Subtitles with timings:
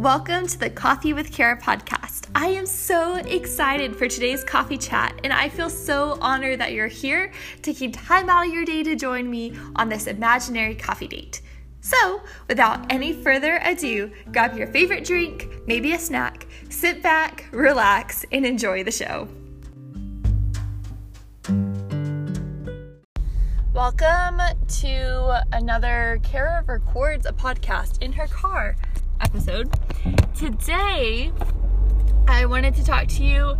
[0.00, 2.30] Welcome to the Coffee with Kara podcast.
[2.34, 6.86] I am so excited for today's coffee chat, and I feel so honored that you're
[6.86, 7.30] here
[7.60, 11.42] taking time out of your day to join me on this imaginary coffee date.
[11.82, 18.24] So, without any further ado, grab your favorite drink, maybe a snack, sit back, relax,
[18.32, 19.28] and enjoy the show.
[23.74, 28.76] Welcome to another Kara Records a podcast in her car
[29.20, 29.70] episode.
[30.34, 31.32] Today,
[32.26, 33.56] I wanted to talk to you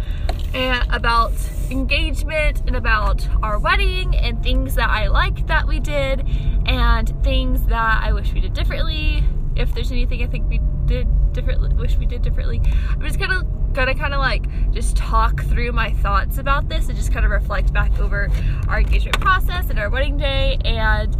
[0.54, 1.32] uh, about
[1.70, 6.26] engagement and about our wedding and things that I like that we did
[6.66, 9.22] and things that I wish we did differently.
[9.56, 12.62] If there's anything I think we did differently, wish we did differently.
[12.88, 16.96] I'm just gonna gonna kind of like just talk through my thoughts about this and
[16.96, 18.30] just kind of reflect back over
[18.66, 21.16] our engagement process and our wedding day and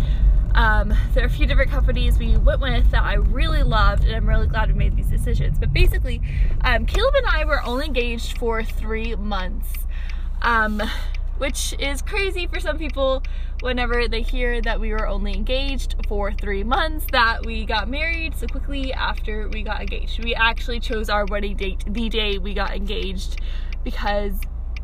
[0.55, 4.15] um, there are a few different companies we went with that I really loved, and
[4.15, 5.59] I'm really glad we made these decisions.
[5.59, 6.21] But basically,
[6.63, 9.69] um, Caleb and I were only engaged for three months,
[10.43, 10.83] um,
[11.39, 13.23] which is crazy for some people
[13.61, 18.35] whenever they hear that we were only engaged for three months, that we got married
[18.35, 20.23] so quickly after we got engaged.
[20.25, 23.41] We actually chose our wedding date the day we got engaged
[23.85, 24.35] because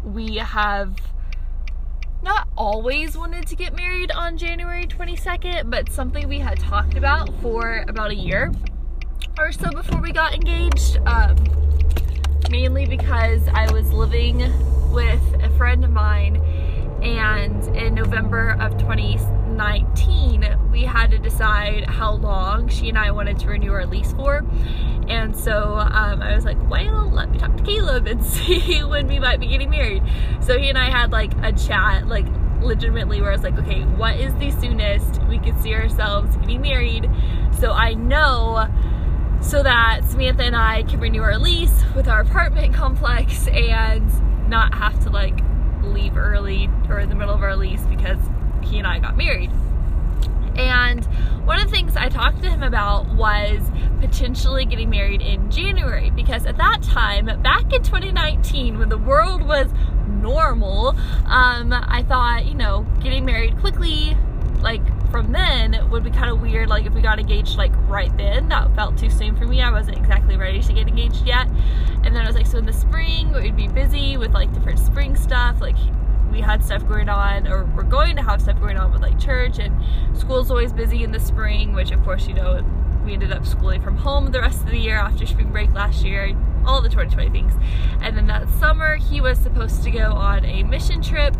[0.04, 0.96] we have
[2.26, 7.32] not always wanted to get married on January 22nd, but something we had talked about
[7.40, 8.50] for about a year
[9.38, 10.98] or so before we got engaged.
[11.06, 11.36] Um,
[12.50, 14.38] mainly because I was living
[14.92, 16.38] with a friend of mine,
[17.00, 23.38] and in November of 2019, we had to decide how long she and I wanted
[23.38, 24.44] to renew our lease for.
[25.08, 29.06] And so um, I was like, well, let me talk to Caleb and see when
[29.06, 30.02] we might be getting married.
[30.40, 32.26] So he and I had like a chat, like
[32.60, 36.62] legitimately, where I was like, okay, what is the soonest we could see ourselves getting
[36.62, 37.10] married?
[37.58, 38.68] So I know
[39.40, 44.74] so that Samantha and I can renew our lease with our apartment complex and not
[44.74, 45.38] have to like
[45.82, 48.18] leave early or in the middle of our lease because
[48.62, 49.50] he and I got married.
[50.58, 51.04] And
[51.46, 53.60] one of the things I talked to him about was
[54.00, 59.42] potentially getting married in January because at that time, back in 2019, when the world
[59.42, 59.68] was
[60.08, 60.88] normal,
[61.26, 64.16] um, I thought, you know, getting married quickly,
[64.60, 66.68] like from then, would be kind of weird.
[66.68, 69.62] Like if we got engaged like right then, that felt too soon for me.
[69.62, 71.46] I wasn't exactly ready to get engaged yet.
[72.02, 74.78] And then I was like, so in the spring, we'd be busy with like different
[74.78, 75.76] spring stuff, like
[76.36, 79.18] we had stuff going on or we're going to have stuff going on with like
[79.18, 79.74] church and
[80.14, 82.62] school's always busy in the spring which of course you know
[83.06, 86.04] we ended up schooling from home the rest of the year after spring break last
[86.04, 86.36] year
[86.66, 87.54] all the 2020 things
[88.02, 91.34] and then that summer he was supposed to go on a mission trip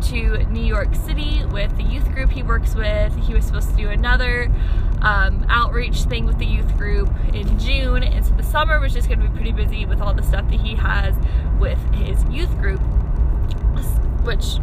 [0.00, 3.16] to New York City with the youth group he works with.
[3.16, 4.48] He was supposed to do another
[5.02, 9.08] um, outreach thing with the youth group in June, and so the summer was just
[9.08, 11.16] going to be pretty busy with all the stuff that he has
[11.58, 12.80] with his youth group
[14.22, 14.58] which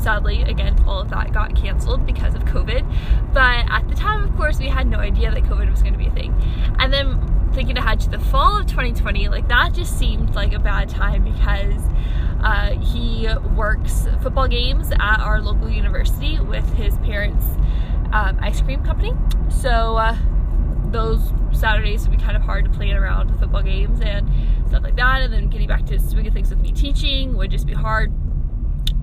[0.00, 2.84] sadly, again, all of that got canceled because of COVID.
[3.32, 5.98] But at the time, of course, we had no idea that COVID was going to
[5.98, 6.34] be a thing.
[6.78, 10.58] And then thinking ahead to the fall of 2020, like that just seemed like a
[10.58, 11.82] bad time because
[12.42, 17.46] uh, he works football games at our local university with his parents'
[18.12, 19.12] um, ice cream company.
[19.50, 20.16] So uh,
[20.86, 21.20] those
[21.52, 24.30] Saturdays would be kind of hard to plan around football games and
[24.68, 25.22] stuff like that.
[25.22, 28.12] And then getting back to swing of things with me teaching would just be hard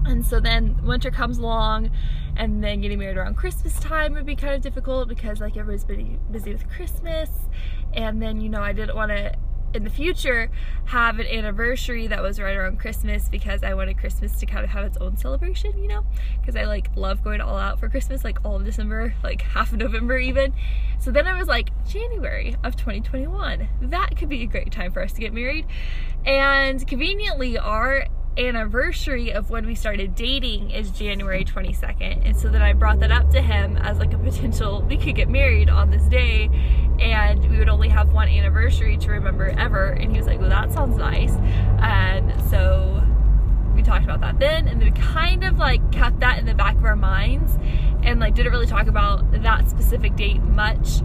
[0.07, 1.91] and so then winter comes along
[2.35, 5.83] and then getting married around Christmas time would be kind of difficult because like everybody's
[5.83, 7.29] busy, busy with Christmas.
[7.93, 9.33] And then, you know, I didn't want to
[9.73, 10.49] in the future
[10.85, 14.69] have an anniversary that was right around Christmas because I wanted Christmas to kind of
[14.69, 16.05] have its own celebration, you know?
[16.39, 19.73] Because I like love going all out for Christmas, like all of December, like half
[19.73, 20.53] of November even.
[20.99, 25.01] So then I was like, January of 2021, that could be a great time for
[25.01, 25.65] us to get married.
[26.25, 28.07] And conveniently, our
[28.37, 32.25] anniversary of when we started dating is January 22nd.
[32.25, 35.15] And so then I brought that up to him as like a potential, we could
[35.15, 36.49] get married on this day
[36.99, 39.87] and we would only have one anniversary to remember ever.
[39.87, 41.33] And he was like, well, that sounds nice.
[41.79, 43.03] And so
[43.75, 46.55] we talked about that then and then we kind of like kept that in the
[46.55, 47.59] back of our minds
[48.01, 51.01] and like didn't really talk about that specific date much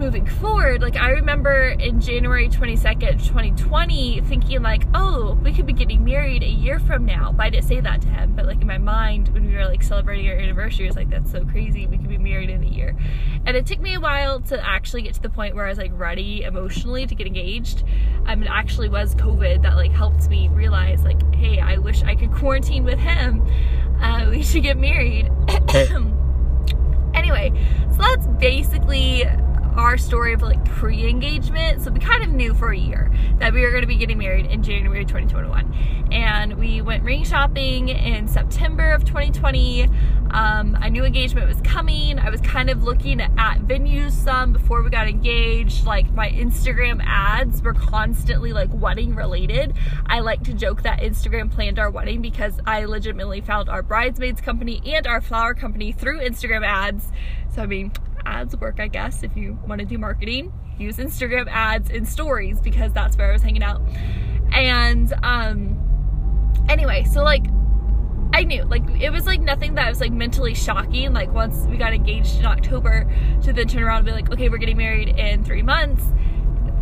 [0.00, 5.74] moving forward, like I remember in January 22nd, 2020, thinking like, oh, we could be
[5.74, 7.32] getting married a year from now.
[7.32, 8.34] But I didn't say that to him.
[8.34, 11.10] But like in my mind, when we were like celebrating our anniversary, I was like,
[11.10, 11.86] that's so crazy.
[11.86, 12.96] We could be married in a year.
[13.44, 15.78] And it took me a while to actually get to the point where I was
[15.78, 17.84] like ready emotionally to get engaged.
[18.24, 22.02] I mean, it actually was COVID that like helped me realize like, hey, I wish
[22.02, 23.46] I could quarantine with him.
[24.00, 25.30] Uh, we should get married.
[27.14, 27.52] anyway,
[27.90, 29.26] so that's basically
[29.76, 31.82] our story of like pre-engagement.
[31.82, 34.18] So we kind of knew for a year that we were going to be getting
[34.18, 39.88] married in January 2021, and we went ring shopping in September of 2020.
[40.32, 42.18] Um, I knew engagement was coming.
[42.18, 45.84] I was kind of looking at venues some before we got engaged.
[45.84, 49.74] Like my Instagram ads were constantly like wedding related.
[50.06, 54.40] I like to joke that Instagram planned our wedding because I legitimately found our bridesmaids
[54.40, 57.08] company and our flower company through Instagram ads.
[57.54, 57.92] So I mean,
[58.30, 60.52] ads work, I guess, if you want to do marketing.
[60.78, 63.82] Use Instagram ads in stories because that's where I was hanging out.
[64.52, 65.76] And um
[66.68, 67.44] anyway, so like
[68.32, 71.12] I knew like it was like nothing that was like mentally shocking.
[71.12, 73.10] Like once we got engaged in October
[73.42, 76.04] to then turn around and be like, okay, we're getting married in three months.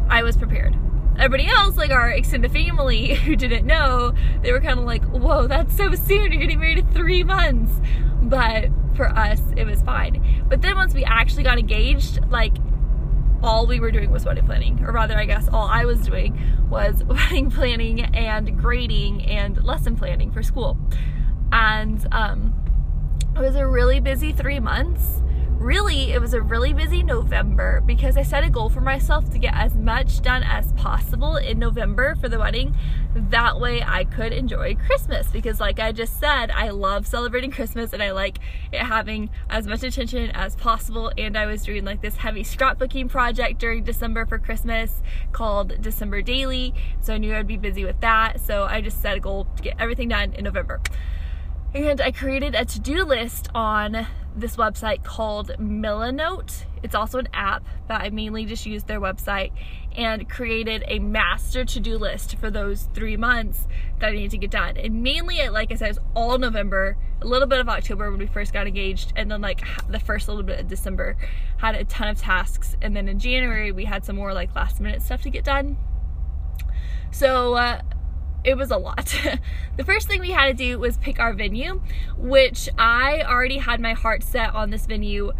[0.08, 0.76] I was prepared.
[1.18, 5.48] Everybody else, like our extended family who didn't know, they were kind of like, whoa,
[5.48, 6.30] that's so soon.
[6.32, 7.72] You're getting married in three months.
[8.22, 10.44] But for us, it was fine.
[10.48, 12.54] But then once we actually got engaged, like
[13.42, 16.40] all we were doing was wedding planning, or rather, I guess all I was doing
[16.68, 20.76] was wedding planning and grading and lesson planning for school.
[21.50, 22.54] And um,
[23.34, 25.22] it was a really busy three months.
[25.58, 29.40] Really, it was a really busy November because I set a goal for myself to
[29.40, 32.76] get as much done as possible in November for the wedding.
[33.12, 37.92] That way I could enjoy Christmas because, like I just said, I love celebrating Christmas
[37.92, 38.38] and I like
[38.70, 41.10] it having as much attention as possible.
[41.18, 45.02] And I was doing like this heavy scrapbooking project during December for Christmas
[45.32, 46.72] called December Daily.
[47.00, 48.40] So I knew I'd be busy with that.
[48.40, 50.80] So I just set a goal to get everything done in November.
[51.74, 54.06] And I created a to do list on
[54.40, 56.64] this website called Milanote.
[56.82, 59.52] It's also an app, but I mainly just used their website
[59.96, 63.66] and created a master to do list for those three months
[63.98, 64.76] that I need to get done.
[64.76, 68.26] And mainly, like I said, it's all November, a little bit of October when we
[68.26, 71.16] first got engaged, and then like the first little bit of December
[71.56, 72.76] had a ton of tasks.
[72.80, 75.76] And then in January, we had some more like last minute stuff to get done.
[77.10, 77.80] So, uh,
[78.44, 79.14] it was a lot.
[79.76, 81.80] the first thing we had to do was pick our venue,
[82.16, 85.32] which I already had my heart set on this venue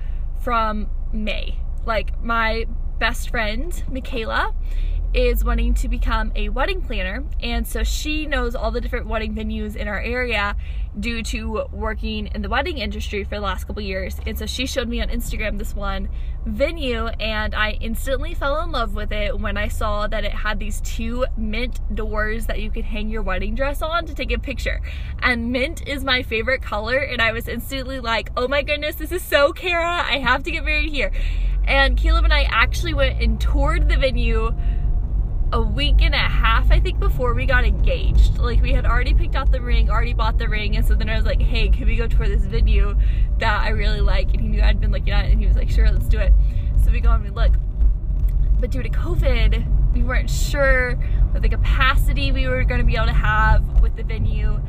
[0.43, 1.61] from May.
[1.87, 2.67] Like my
[2.99, 4.55] best friend, Michaela,
[5.15, 9.35] is wanting to become a wedding planner and so she knows all the different wedding
[9.35, 10.55] venues in our area
[10.99, 14.17] due to working in the wedding industry for the last couple years.
[14.27, 16.09] And so she showed me on Instagram this one
[16.45, 20.59] venue and I instantly fell in love with it when I saw that it had
[20.59, 24.39] these two mint doors that you could hang your wedding dress on to take a
[24.39, 24.81] picture.
[25.21, 29.13] And mint is my favorite color and I was instantly like oh my goodness this
[29.13, 31.13] is so Kara I have to get married here.
[31.65, 34.55] And Caleb and I actually went and toured the venue
[35.53, 38.39] a week and a half, I think, before we got engaged.
[38.39, 41.09] Like, we had already picked out the ring, already bought the ring, and so then
[41.09, 42.97] I was like, hey, can we go tour this venue
[43.39, 44.33] that I really like?
[44.35, 46.19] And he knew I'd been looking at it, and he was like, sure, let's do
[46.19, 46.33] it.
[46.85, 47.53] So we go and we look.
[48.61, 50.95] But due to COVID, we weren't sure
[51.31, 54.61] what the capacity we were going to be able to have with the venue,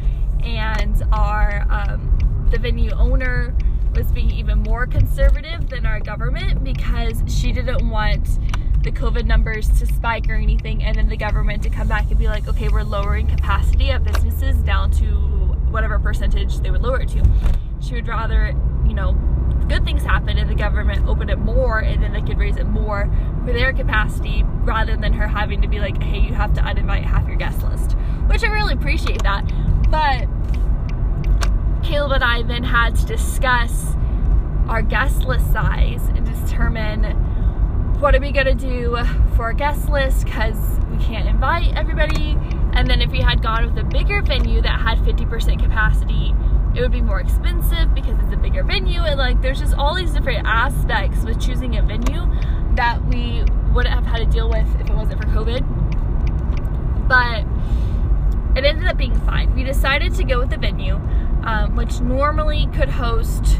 [0.43, 3.53] and our um, the venue owner
[3.95, 8.39] was being even more conservative than our government because she didn't want
[8.83, 12.17] the COVID numbers to spike or anything, and then the government to come back and
[12.17, 15.05] be like, okay, we're lowering capacity of businesses down to
[15.69, 17.23] whatever percentage they would lower it to.
[17.81, 18.47] She would rather,
[18.87, 19.13] you know,
[19.67, 22.65] good things happen and the government open it more and then they could raise it
[22.65, 23.09] more
[23.45, 27.03] for their capacity rather than her having to be like, hey, you have to uninvite
[27.03, 27.93] half your guest list.
[28.27, 29.45] Which I really appreciate that.
[29.89, 30.27] But
[31.83, 33.95] Caleb and I then had to discuss
[34.67, 37.28] our guest list size and determine
[37.99, 38.97] what are we gonna do
[39.35, 40.25] for our guest list?
[40.25, 40.55] Because
[40.89, 42.37] we can't invite everybody.
[42.73, 46.33] And then if we had gone with a bigger venue that had 50% capacity
[46.75, 49.01] it would be more expensive because it's a bigger venue.
[49.01, 52.25] And like there's just all these different aspects with choosing a venue
[52.75, 55.65] that we wouldn't have had to deal with if it wasn't for covid.
[57.07, 57.45] But
[58.57, 59.53] it ended up being fine.
[59.55, 60.95] We decided to go with the venue
[61.43, 63.57] um, which normally could host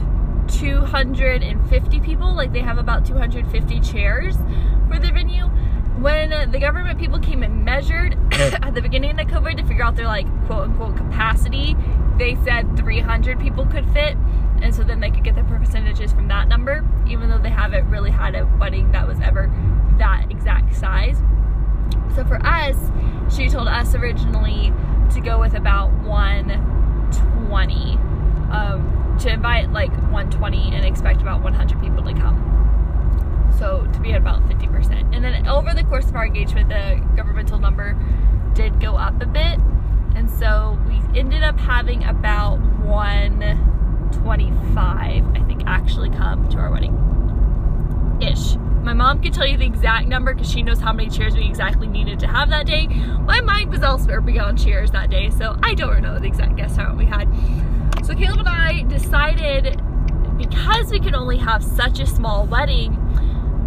[0.60, 4.36] 250 people, like they have about 250 chairs
[4.90, 5.46] for the venue.
[6.00, 9.84] When the government people came and measured at the beginning of the COVID to figure
[9.86, 11.78] out their like quote unquote capacity,
[12.18, 14.18] they said 300 people could fit.
[14.62, 17.90] And so then they could get the percentages from that number, even though they haven't
[17.90, 19.50] really had a wedding that was ever
[19.98, 21.22] that exact size.
[22.16, 22.76] So for us,
[23.34, 24.74] she told us originally
[25.14, 27.98] to go with about 120.
[28.52, 32.46] Um, to invite like 120 and expect about 100 people to come.
[33.58, 35.14] So to be at about 50%.
[35.14, 37.98] And then over the course of our engagement, the governmental number
[38.54, 39.60] did go up a bit.
[40.16, 46.96] And so we ended up having about 125, I think, actually come to our wedding.
[48.22, 48.56] Ish.
[48.84, 51.46] my mom could tell you the exact number because she knows how many chairs we
[51.46, 52.88] exactly needed to have that day.
[52.88, 56.76] My mind was elsewhere beyond chairs that day, so I don't know the exact guest
[56.76, 57.30] count we had.
[58.10, 59.80] So Caleb and I decided
[60.36, 62.98] because we could only have such a small wedding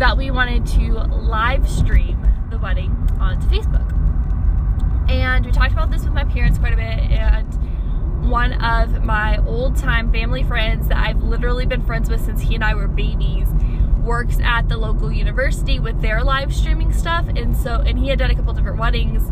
[0.00, 2.20] that we wanted to live stream
[2.50, 3.88] the wedding onto Facebook.
[5.08, 9.38] And we talked about this with my parents quite a bit and one of my
[9.46, 12.88] old time family friends that I've literally been friends with since he and I were
[12.88, 13.46] babies
[14.02, 18.18] works at the local university with their live streaming stuff and so and he had
[18.18, 19.22] done a couple different weddings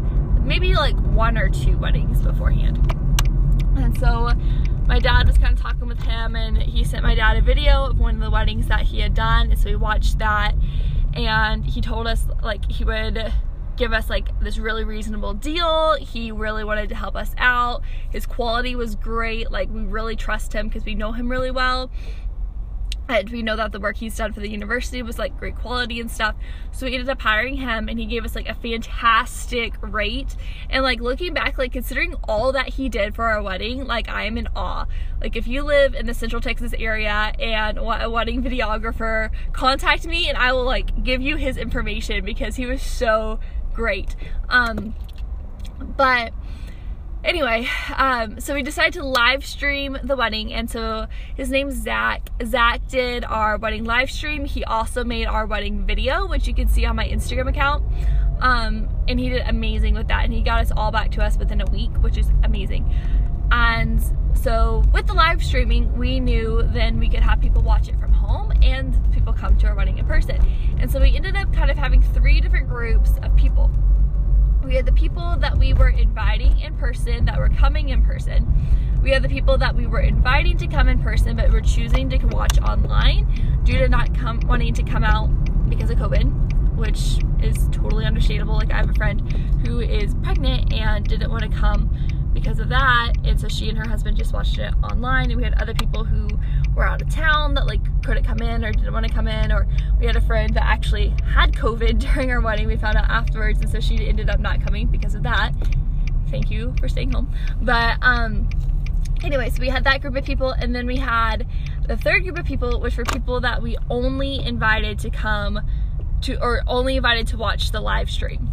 [0.45, 2.79] maybe like one or two weddings beforehand
[3.77, 4.31] and so
[4.91, 7.85] my dad was kind of talking with him and he sent my dad a video
[7.85, 10.53] of one of the weddings that he had done and so we watched that
[11.15, 13.33] and he told us like he would
[13.77, 15.95] give us like this really reasonable deal.
[15.95, 17.83] He really wanted to help us out.
[18.11, 19.51] His quality was great.
[19.53, 21.89] Like we really trust him because we know him really well
[23.11, 26.01] and we know that the work he's done for the university was like great quality
[26.01, 26.35] and stuff.
[26.73, 30.37] So we ended up hiring him and he gave us like a fantastic rate.
[30.69, 34.25] And like looking back like considering all that he did for our wedding like i
[34.25, 34.87] am in awe.
[35.21, 40.07] Like if you live in the central texas area and want a wedding videographer contact
[40.07, 43.41] me and i will like give you his information because he was so
[43.75, 44.17] great.
[44.49, 44.95] Um
[45.97, 46.33] but
[47.25, 52.29] anyway, um, so we decided to live stream the wedding, and so his name's Zach.
[52.45, 54.45] Zach did our wedding live stream.
[54.45, 57.85] He also made our wedding video, which you can see on my Instagram account.
[58.41, 61.37] Um, and he did amazing with that, and he got us all back to us
[61.37, 62.93] within a week, which is amazing.
[63.53, 64.01] And
[64.35, 68.13] so with the live streaming, we knew then we could have people watch it from
[68.13, 70.41] home and people come to our wedding in person.
[70.79, 73.71] And so we ended up kind of having three different groups of people
[74.65, 78.47] we had the people that we were inviting in person that were coming in person.
[79.03, 82.11] We had the people that we were inviting to come in person but were choosing
[82.11, 85.29] to watch online due to not come wanting to come out
[85.71, 88.55] because of COVID, which is totally understandable.
[88.55, 89.21] Like I have a friend
[89.67, 91.91] who is pregnant and didn't want to come
[92.35, 93.15] because of that.
[93.25, 95.31] And so she and her husband just watched it online.
[95.31, 96.29] And we had other people who
[96.75, 99.53] were out of town that like couldn't come in or didn't want to come in.
[99.53, 99.69] Or
[100.01, 102.67] we had a friend that actually had COVID during our wedding.
[102.67, 103.61] We found out afterwards.
[103.61, 105.53] And so she ended up not coming because of that.
[106.29, 107.33] Thank you for staying home.
[107.63, 108.51] But, um,
[109.23, 111.47] anyway, so we had that group of people, and then we had
[111.87, 115.61] the third group of people, which were people that we only invited to come
[116.23, 118.49] to, or only invited to watch the live stream.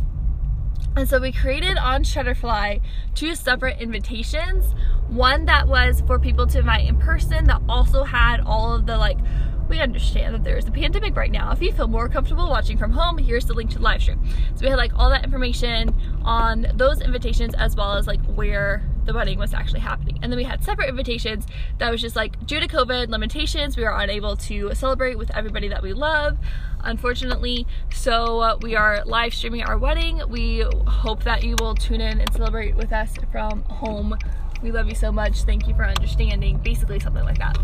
[0.96, 2.82] And so we created on Shutterfly
[3.16, 4.74] two separate invitations.
[5.10, 8.98] One that was for people to invite in person that also had all of the
[8.98, 9.18] like
[9.70, 11.52] we understand that there is a pandemic right now.
[11.52, 14.24] If you feel more comfortable watching from home, here's the link to the live stream.
[14.56, 18.84] So we had like all that information on those invitations as well as like where
[19.06, 20.20] the wedding was actually happening.
[20.22, 21.46] And then we had separate invitations
[21.80, 25.68] that was just like due to COVID limitations, we were unable to celebrate with everybody
[25.70, 26.38] that we love
[26.84, 27.68] unfortunately.
[27.92, 30.22] So uh, we are live streaming our wedding.
[30.30, 34.18] We hope that you will tune in and celebrate with us from home.
[34.62, 35.44] We love you so much.
[35.44, 36.58] Thank you for understanding.
[36.58, 37.58] Basically, something like that.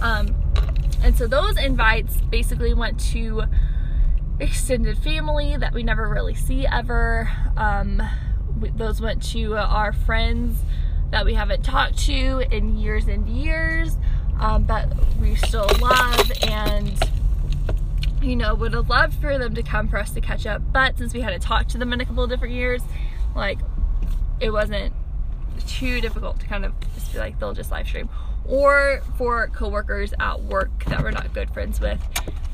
[0.00, 0.34] Um,
[1.02, 3.44] and so those invites basically went to
[4.40, 7.30] extended family that we never really see ever.
[7.56, 8.02] Um,
[8.76, 10.62] those went to our friends
[11.10, 13.96] that we haven't talked to in years and years,
[14.40, 14.88] um, but
[15.20, 16.98] we still love and
[18.24, 20.62] you know, would have loved for them to come for us to catch up.
[20.72, 22.82] But since we had to talk to them in a couple of different years,
[23.36, 23.58] like
[24.40, 24.94] it wasn't
[25.66, 28.08] too difficult to kind of just be like, they'll just live stream.
[28.46, 32.00] Or for coworkers at work that we're not good friends with,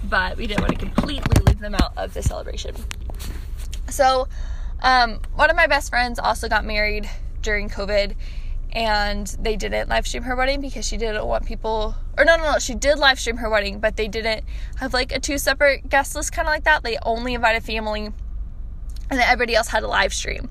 [0.04, 2.74] but we didn't want to completely leave them out of the celebration.
[3.88, 4.28] So,
[4.82, 7.08] um, one of my best friends also got married
[7.42, 8.14] during COVID
[8.72, 12.52] and they didn't live stream her wedding because she didn't want people or no no
[12.52, 14.44] no she did live stream her wedding but they didn't
[14.76, 18.06] have like a two separate guest list kind of like that they only invited family
[18.06, 18.14] and
[19.18, 20.48] then everybody else had a live stream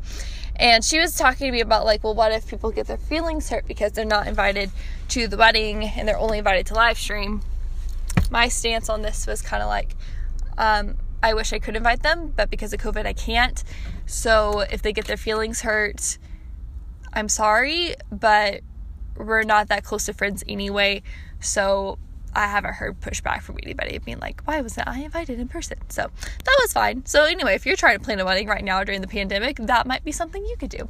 [0.59, 3.49] and she was talking to me about like well what if people get their feelings
[3.49, 4.69] hurt because they're not invited
[5.07, 7.41] to the wedding and they're only invited to live stream
[8.29, 9.95] my stance on this was kind of like
[10.57, 13.63] um, i wish i could invite them but because of covid i can't
[14.05, 16.17] so if they get their feelings hurt
[17.13, 18.61] I'm sorry, but
[19.15, 21.01] we're not that close to friends anyway.
[21.39, 21.97] So
[22.35, 25.77] I haven't heard pushback from anybody being like, why wasn't I invited in person?
[25.89, 26.09] So
[26.45, 27.05] that was fine.
[27.05, 29.87] So, anyway, if you're trying to plan a wedding right now during the pandemic, that
[29.87, 30.89] might be something you could do.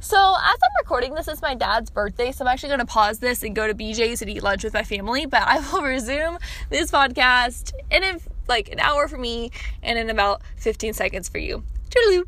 [0.00, 2.32] So, as I'm recording this, it's my dad's birthday.
[2.32, 4.72] So, I'm actually going to pause this and go to BJ's and eat lunch with
[4.72, 5.26] my family.
[5.26, 6.38] But I will resume
[6.70, 9.50] this podcast in like an hour for me
[9.82, 11.62] and in about 15 seconds for you.
[11.90, 12.24] Toodaloo.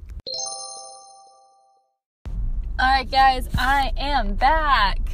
[2.80, 5.11] Alright, guys, I am back.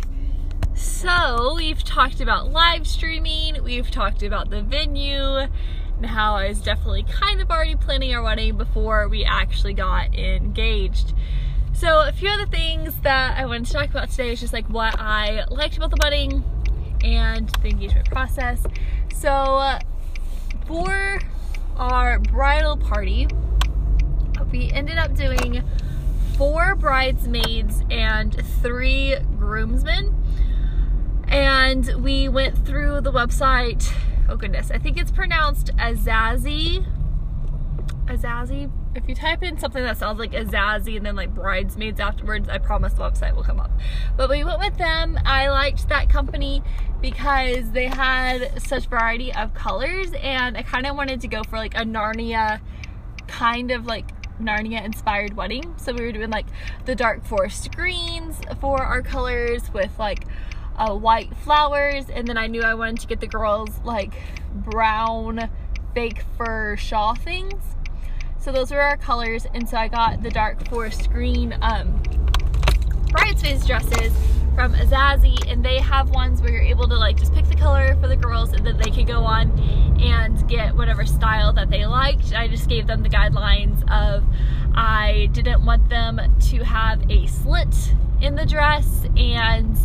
[0.78, 6.61] So, we've talked about live streaming, we've talked about the venue, and how I was
[6.61, 11.14] definitely kind of already planning our wedding before we actually got engaged.
[11.73, 14.66] So a few other things that I wanted to talk about today is just like
[14.68, 16.44] what I liked about the wedding
[17.02, 18.64] and the engagement process.
[19.16, 19.78] So
[20.68, 21.18] for
[21.76, 23.26] our bridal party,
[24.52, 25.64] we ended up doing
[26.37, 28.32] four bridesmaids and
[28.62, 30.18] three groomsmen.
[31.28, 33.92] And we went through the website.
[34.28, 36.87] Oh goodness, I think it's pronounced Azazie.
[38.06, 38.70] Azazie.
[38.94, 42.58] If you type in something that sounds like Azazie and then like bridesmaids afterwards, I
[42.58, 43.70] promise the website will come up.
[44.16, 45.18] But we went with them.
[45.25, 46.62] I liked that company
[47.00, 51.56] because they had such variety of colors and I kind of wanted to go for
[51.56, 52.61] like a Narnia
[53.28, 54.06] kind of like
[54.40, 55.75] Narnia inspired wedding.
[55.76, 56.47] So we were doing like
[56.87, 60.25] the dark forest greens for our colors with like
[60.78, 62.08] uh, white flowers.
[62.08, 64.14] And then I knew I wanted to get the girls like
[64.54, 65.50] brown
[65.94, 67.62] fake fur shawl things.
[68.38, 69.47] So those were our colors.
[69.52, 72.02] And so I got the dark forest green um,
[73.11, 74.12] bridesmaids dresses
[74.58, 77.97] from Azazie and they have ones where you're able to like just pick the color
[78.00, 79.56] for the girls and then they can go on
[80.00, 82.32] and get whatever style that they liked.
[82.32, 84.25] I just gave them the guidelines of
[84.75, 86.20] I didn't want them
[86.50, 89.78] to have a slit in the dress and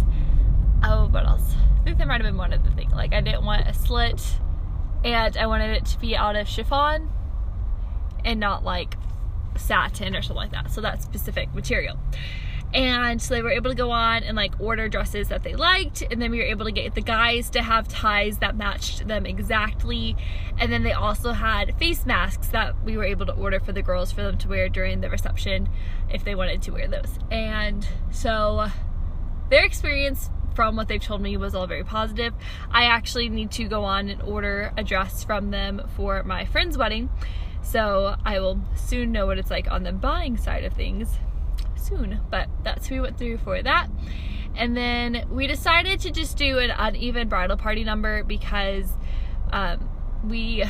[0.84, 1.56] oh what else?
[1.80, 2.90] I think that might have been one other thing.
[2.92, 4.22] Like I didn't want a slit
[5.04, 7.10] and I wanted it to be out of chiffon
[8.24, 8.96] and not like
[9.58, 10.72] satin or something like that.
[10.72, 11.98] So that specific material
[12.74, 16.02] and so they were able to go on and like order dresses that they liked
[16.10, 19.26] and then we were able to get the guys to have ties that matched them
[19.26, 20.16] exactly
[20.58, 23.82] and then they also had face masks that we were able to order for the
[23.82, 25.70] girls for them to wear during the reception
[26.10, 28.68] if they wanted to wear those and so
[29.50, 32.34] their experience from what they've told me was all very positive
[32.72, 36.78] i actually need to go on and order a dress from them for my friend's
[36.78, 37.10] wedding
[37.62, 41.18] so i will soon know what it's like on the buying side of things
[41.84, 42.22] soon.
[42.30, 43.88] But that's who we went through for that.
[44.56, 48.92] And then we decided to just do an uneven bridal party number because
[49.52, 49.90] um,
[50.24, 50.64] we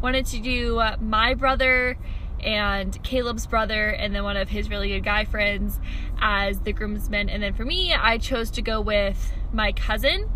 [0.00, 1.98] wanted to do my brother
[2.44, 5.80] and Caleb's brother and then one of his really good guy friends
[6.20, 7.28] as the groomsmen.
[7.28, 10.30] And then for me, I chose to go with my cousin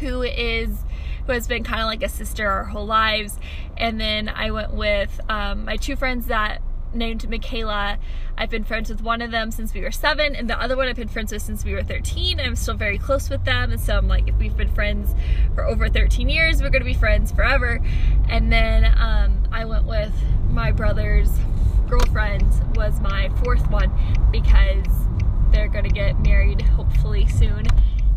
[0.00, 0.84] who is
[1.26, 3.38] who has been kind of like a sister our whole lives.
[3.76, 6.60] And then I went with um, my two friends that
[6.94, 7.98] named Michaela.
[8.36, 10.88] I've been friends with one of them since we were seven, and the other one
[10.88, 12.40] I've been friends with since we were 13.
[12.40, 15.14] I'm still very close with them, and so I'm like, if we've been friends
[15.54, 17.80] for over 13 years, we're gonna be friends forever.
[18.28, 20.12] And then um, I went with
[20.50, 21.30] my brother's
[21.88, 23.92] girlfriend was my fourth one
[24.30, 24.86] because
[25.50, 27.66] they're gonna get married hopefully soon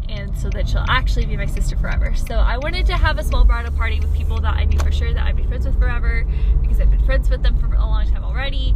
[0.09, 2.13] and so that she'll actually be my sister forever.
[2.15, 4.91] So I wanted to have a small bridal party with people that I knew for
[4.91, 6.25] sure that I'd be friends with forever
[6.61, 8.75] because I've been friends with them for a long time already.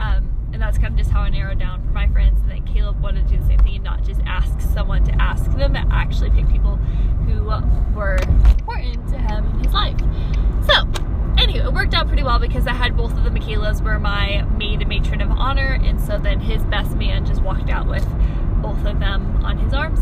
[0.00, 2.40] Um, and that's kind of just how I narrowed down for my friends.
[2.40, 5.12] And then Caleb wanted to do the same thing and not just ask someone to
[5.20, 6.76] ask them, but actually pick people
[7.26, 7.44] who
[7.94, 9.98] were important to him in his life.
[10.66, 10.88] So
[11.38, 14.42] anyway, it worked out pretty well because I had both of the Michaelas were my
[14.58, 15.78] maid and matron of honor.
[15.82, 18.06] And so then his best man just walked out with
[18.60, 20.00] both of them on his arms.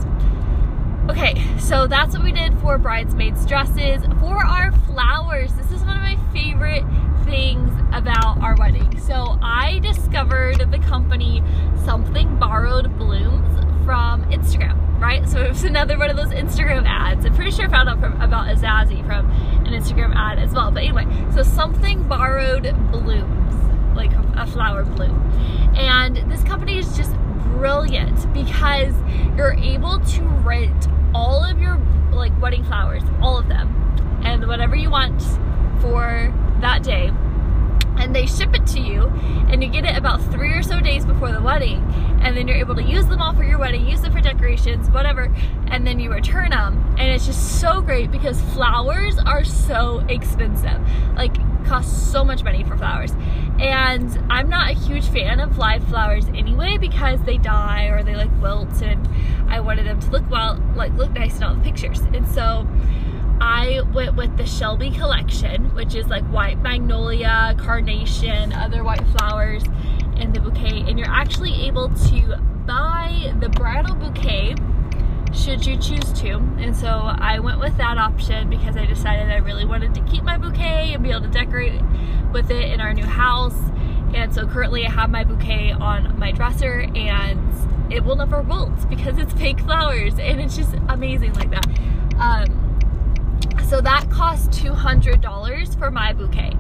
[1.09, 4.03] Okay, so that's what we did for bridesmaids dresses.
[4.21, 6.85] For our flowers, this is one of my favorite
[7.25, 9.01] things about our wedding.
[9.01, 11.43] So I discovered the company
[11.87, 15.27] Something Borrowed Blooms from Instagram, right?
[15.27, 17.25] So it was another one of those Instagram ads.
[17.25, 19.31] I'm pretty sure I found out from, about Azazie from
[19.65, 20.71] an Instagram ad as well.
[20.71, 25.19] But anyway, so Something Borrowed Blooms, like a flower bloom.
[25.75, 27.13] And this company is just
[27.57, 28.95] brilliant because
[29.37, 31.77] you're able to rent all of your
[32.13, 33.69] like wedding flowers, all of them,
[34.25, 35.23] and whatever you want
[35.81, 37.11] for that day.
[37.97, 39.07] And they ship it to you,
[39.49, 41.83] and you get it about three or so days before the wedding.
[42.21, 44.89] And then you're able to use them all for your wedding, use them for decorations,
[44.91, 45.35] whatever,
[45.67, 46.95] and then you return them.
[46.97, 50.81] And it's just so great because flowers are so expensive.
[51.17, 53.13] Like, cost so much money for flowers.
[53.59, 58.15] And I'm not a huge fan of live flowers anyway because they die or they
[58.15, 59.09] like wilt and
[59.49, 62.01] I wanted them to look well, like look nice in all the pictures.
[62.01, 62.69] And so
[63.41, 69.65] I went with the Shelby collection, which is like white magnolia, carnation, other white flowers
[70.17, 70.85] in the bouquet.
[70.87, 74.55] And you're actually able to buy the bridal bouquet
[75.35, 76.37] should you choose to.
[76.59, 80.23] And so I went with that option because I decided I really wanted to keep
[80.25, 81.81] my bouquet and be able to decorate
[82.33, 83.59] with it in our new house.
[84.15, 88.89] And so currently I have my bouquet on my dresser and it will never wilt
[88.89, 91.67] because it's fake flowers and it's just amazing like that.
[92.19, 92.65] Um,
[93.69, 96.55] so that cost $200 for my bouquet.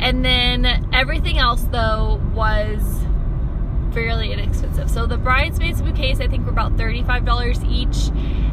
[0.00, 2.80] And then everything else though was
[3.92, 4.90] fairly inexpensive.
[4.90, 8.10] So the bridesmaids bouquets I think were about $35 each.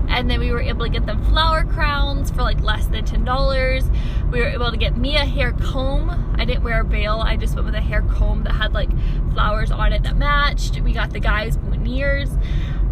[0.08, 4.32] And then we were able to get them flower crowns for like less than $10.
[4.32, 6.36] We were able to get me a hair comb.
[6.38, 7.22] I didn't wear a veil.
[7.22, 8.90] I just went with a hair comb that had like
[9.34, 10.80] flowers on it that matched.
[10.82, 12.40] We got the guys boutonnieres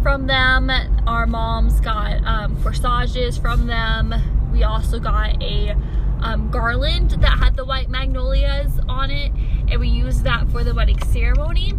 [0.02, 0.70] from them.
[1.06, 4.14] Our moms got um, corsages from them.
[4.52, 5.76] We also got a
[6.20, 9.30] um, garland that had the white magnolias on it
[9.68, 11.74] and we used that for the wedding ceremony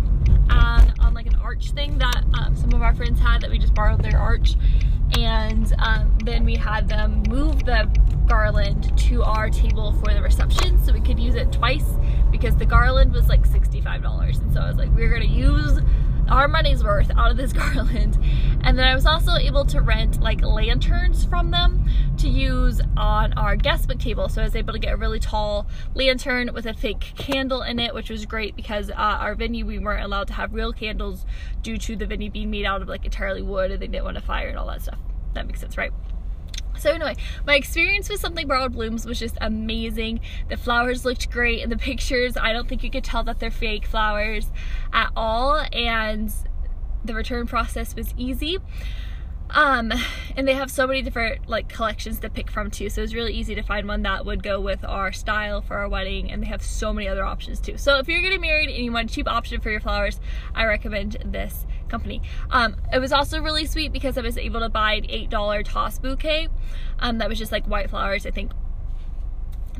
[0.49, 3.57] um, on like an arch thing that um, some of our friends had that we
[3.57, 4.55] just borrowed their arch.
[5.17, 7.89] And um, then we had them move the
[8.27, 11.85] garland to our table for the reception so we could use it twice
[12.31, 15.79] because the garland was like $65 and so I was like we're gonna use
[16.29, 18.17] our money's worth out of this garland.
[18.63, 21.85] And then I was also able to rent like lanterns from them
[22.17, 24.29] to use on our guest book table.
[24.29, 27.79] So I was able to get a really tall lantern with a fake candle in
[27.79, 31.25] it, which was great because uh, our venue, we weren't allowed to have real candles
[31.61, 34.17] due to the venue being made out of like entirely wood and they didn't want
[34.17, 34.99] to fire and all that stuff.
[35.33, 35.91] That makes sense, right?
[36.77, 40.19] So anyway, my experience with Something Borrowed Blooms was just amazing.
[40.49, 42.38] The flowers looked great in the pictures.
[42.38, 44.51] I don't think you could tell that they're fake flowers
[44.93, 45.65] at all.
[45.71, 46.31] And
[47.03, 48.59] the return process was easy.
[49.51, 49.93] Um,
[50.35, 52.89] and they have so many different like collections to pick from too.
[52.89, 55.88] So it's really easy to find one that would go with our style for our
[55.88, 56.31] wedding.
[56.31, 57.77] And they have so many other options too.
[57.77, 60.19] So if you're getting married and you want a cheap option for your flowers,
[60.53, 62.21] I recommend this company.
[62.50, 66.00] Um, it was also really sweet because I was able to buy an $8 toss
[66.00, 66.50] bouquet.
[67.00, 68.52] Um, that was just like white flowers, I think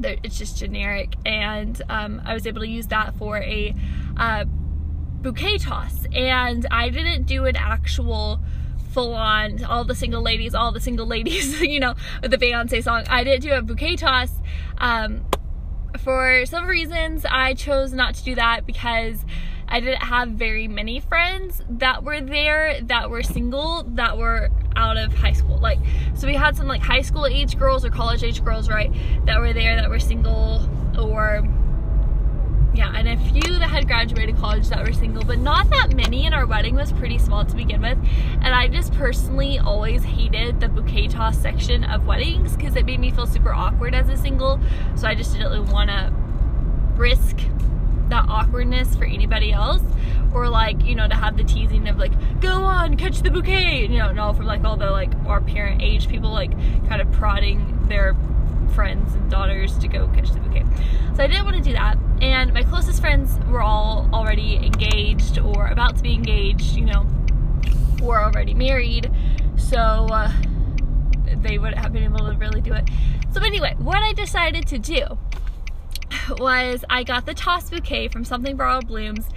[0.04, 3.74] it's just generic and um, I was able to use that for a
[4.18, 8.40] uh, bouquet toss and I didn't do an actual
[8.92, 12.84] full on all the single ladies, all the single ladies, you know, with the Beyonce
[12.84, 13.04] song.
[13.10, 14.32] I didn't do a bouquet toss.
[14.78, 15.26] Um,
[16.00, 19.26] for some reasons, I chose not to do that because
[19.68, 24.98] I didn't have very many friends that were there that were single that were out
[24.98, 25.58] of high school.
[25.58, 25.80] Like,
[26.16, 28.92] so we had some like high school age girls or college age girls, right,
[29.26, 31.44] that were there that were single or
[32.76, 36.26] yeah, and a few that had graduated college that were single, but not that many,
[36.26, 37.98] and our wedding was pretty small to begin with.
[38.42, 43.00] And I just personally always hated the bouquet toss section of weddings because it made
[43.00, 44.60] me feel super awkward as a single.
[44.96, 46.12] So I just didn't really want to
[46.98, 47.38] risk
[48.10, 49.82] that awkwardness for anybody else
[50.34, 53.88] or like you know to have the teasing of like go on catch the bouquet
[53.88, 56.52] you know no from like all the like our parent age people like
[56.88, 58.16] kind of prodding their
[58.76, 60.66] friends and daughters to go catch the bouquet.
[61.16, 61.98] So I didn't want to do that.
[62.22, 67.08] And my closest friends were all already engaged or about to be engaged, you know,
[68.04, 69.10] or already married.
[69.56, 70.32] So uh,
[71.38, 72.90] they wouldn't have been able to really do it.
[73.32, 75.18] So anyway, what I decided to do
[76.40, 79.30] was I got the toss bouquet from Something Borrowed Blooms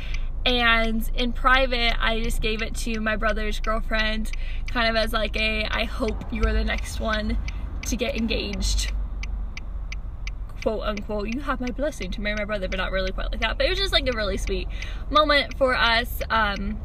[0.47, 4.33] and in private I just gave it to my brother's girlfriend
[4.69, 7.39] kind of as like a I hope you're the next one
[7.87, 8.93] to get engaged
[10.63, 13.41] quote unquote, you have my blessing to marry my brother, but not really quite like
[13.41, 13.59] that.
[13.59, 14.69] But it was just like a really sweet
[15.11, 16.21] moment for us.
[16.31, 16.81] Um,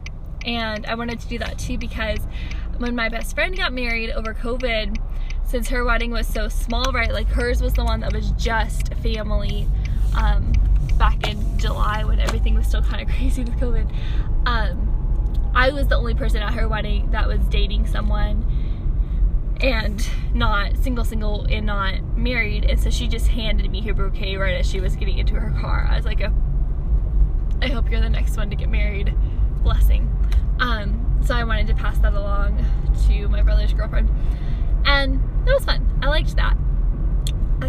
[0.45, 2.19] and I wanted to do that too because
[2.77, 4.97] when my best friend got married over COVID,
[5.45, 7.11] since her wedding was so small, right?
[7.11, 9.67] Like hers was the one that was just family
[10.15, 10.53] um,
[10.97, 13.91] back in July when everything was still kind of crazy with COVID.
[14.45, 18.43] Um, I was the only person at her wedding that was dating someone
[19.61, 24.35] and not single single and not married and so she just handed me her bouquet
[24.35, 26.33] right as she was getting into her car i was like oh,
[27.61, 29.15] i hope you're the next one to get married
[29.61, 30.09] blessing
[30.59, 32.57] um, so i wanted to pass that along
[33.07, 34.09] to my brother's girlfriend
[34.85, 36.57] and it was fun i liked that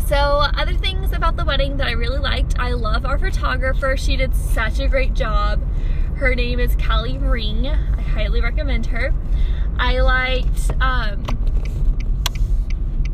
[0.09, 4.17] so other things about the wedding that i really liked i love our photographer she
[4.17, 5.61] did such a great job
[6.17, 7.67] her name is Callie Ring.
[7.67, 9.13] I highly recommend her.
[9.79, 11.25] I liked um,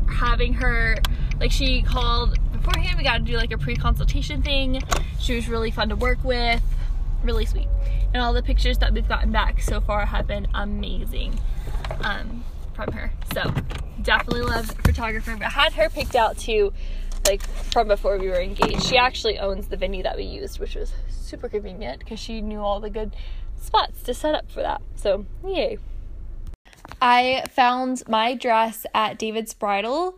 [0.07, 0.99] having her,
[1.41, 4.83] like she called beforehand, we got to do like a pre-consultation thing.
[5.19, 6.63] She was really fun to work with,
[7.25, 7.69] really sweet.
[8.13, 11.41] And all the pictures that we've gotten back so far have been amazing
[12.03, 12.45] um,
[12.85, 13.13] from her.
[13.35, 13.43] So
[14.03, 16.73] definitely love photographer, but had her picked out too,
[17.27, 18.83] like from before we were engaged.
[18.83, 22.61] She actually owns the venue that we used, which was super convenient because she knew
[22.61, 23.15] all the good
[23.57, 24.81] spots to set up for that.
[24.95, 25.79] So yay.
[27.03, 30.17] I found my dress at David's Bridal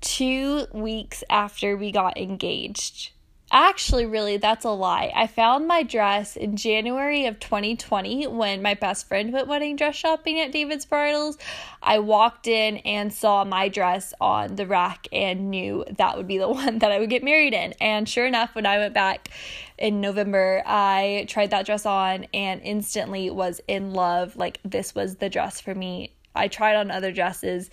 [0.00, 3.12] two weeks after we got engaged.
[3.50, 5.12] Actually, really, that's a lie.
[5.14, 9.96] I found my dress in January of 2020 when my best friend went wedding dress
[9.96, 11.38] shopping at David's Bridals.
[11.82, 16.38] I walked in and saw my dress on the rack and knew that would be
[16.38, 17.74] the one that I would get married in.
[17.80, 19.30] And sure enough, when I went back
[19.78, 24.36] in November, I tried that dress on and instantly was in love.
[24.36, 26.12] Like, this was the dress for me.
[26.34, 27.70] I tried on other dresses.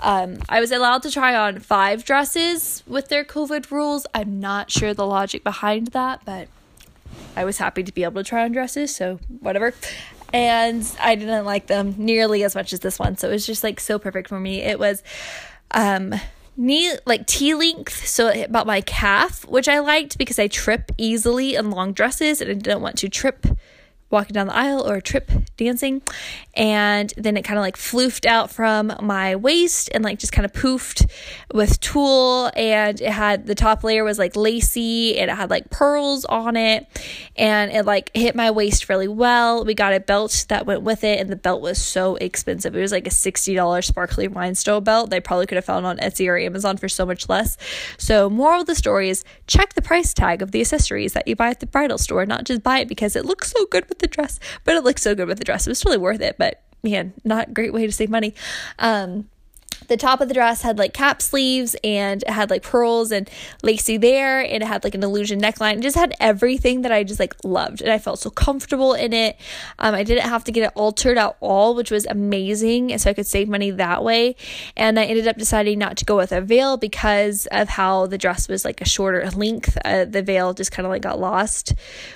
[0.00, 4.06] Um, I was allowed to try on five dresses with their COVID rules.
[4.14, 6.48] I'm not sure the logic behind that, but
[7.36, 9.74] I was happy to be able to try on dresses, so whatever.
[10.32, 13.64] And I didn't like them nearly as much as this one, so it was just
[13.64, 14.60] like so perfect for me.
[14.60, 15.02] It was
[15.72, 16.14] um
[16.56, 20.48] knee like T length, so it hit about my calf, which I liked because I
[20.48, 23.46] trip easily in long dresses and I didn't want to trip
[24.10, 26.02] walking down the aisle or trip dancing.
[26.54, 30.44] And then it kind of like floofed out from my waist and like just kind
[30.44, 31.08] of poofed
[31.52, 32.50] with tulle.
[32.56, 36.56] And it had the top layer was like lacy and it had like pearls on
[36.56, 36.86] it.
[37.36, 39.64] And it like hit my waist really well.
[39.64, 42.74] We got a belt that went with it, and the belt was so expensive.
[42.74, 45.10] It was like a $60 sparkly rhinestone belt.
[45.10, 47.56] They probably could have found on Etsy or Amazon for so much less.
[47.96, 51.36] So, moral of the story is check the price tag of the accessories that you
[51.36, 53.97] buy at the bridal store, not just buy it because it looks so good with
[54.00, 55.66] with the dress, but it looked so good with the dress.
[55.66, 58.34] It was totally worth it, but man, not great way to save money.
[58.78, 59.28] Um,
[59.88, 63.28] the top of the dress had like cap sleeves and it had like pearls and
[63.62, 65.78] lacy there and it had like an illusion neckline.
[65.78, 69.12] It just had everything that I just like loved and I felt so comfortable in
[69.12, 69.36] it.
[69.78, 72.92] Um, I didn't have to get it altered at all, which was amazing.
[72.92, 74.36] And so I could save money that way.
[74.76, 78.18] And I ended up deciding not to go with a veil because of how the
[78.18, 79.78] dress was like a shorter length.
[79.84, 81.74] Uh, the veil just kind of like got lost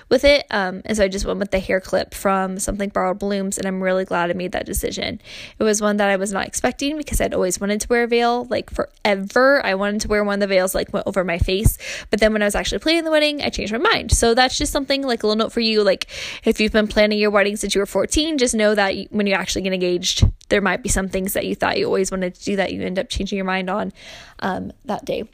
[0.08, 0.46] with it.
[0.50, 3.66] Um, and so I just went with the hair clip from Something Borrowed Blooms and
[3.66, 5.20] I'm really glad I made that decision.
[5.58, 8.06] It was one that I was not expecting because I'd always wanted to wear a
[8.06, 9.64] veil like forever.
[9.64, 11.78] I wanted to wear one of the veils like went over my face,
[12.10, 14.12] but then when I was actually planning the wedding, I changed my mind.
[14.12, 15.82] So that's just something like a little note for you.
[15.82, 16.08] Like
[16.44, 19.32] if you've been planning your wedding since you were 14, just know that when you
[19.32, 22.44] actually get engaged, there might be some things that you thought you always wanted to
[22.44, 23.92] do that you end up changing your mind on
[24.40, 25.24] um, that day.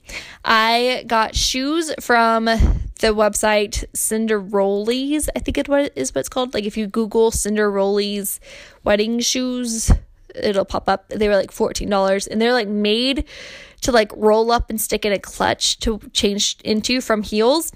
[0.45, 5.29] I got shoes from the website Cinderollies.
[5.35, 6.55] I think it is what it's called.
[6.55, 8.38] Like if you Google Cinderollies
[8.85, 9.91] wedding shoes
[10.42, 11.09] it'll pop up.
[11.09, 13.24] They were like $14 and they're like made
[13.83, 17.72] to like roll up and stick in a clutch to change into from heels.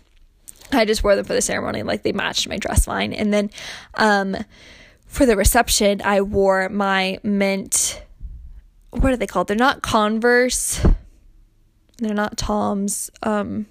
[0.73, 1.83] I just wore them for the ceremony.
[1.83, 3.13] Like they matched my dress fine.
[3.13, 3.51] And then
[3.95, 4.37] um
[5.07, 8.03] for the reception, I wore my mint
[8.91, 9.49] what are they called?
[9.49, 10.85] They're not Converse.
[11.99, 13.11] They're not Toms.
[13.23, 13.67] Um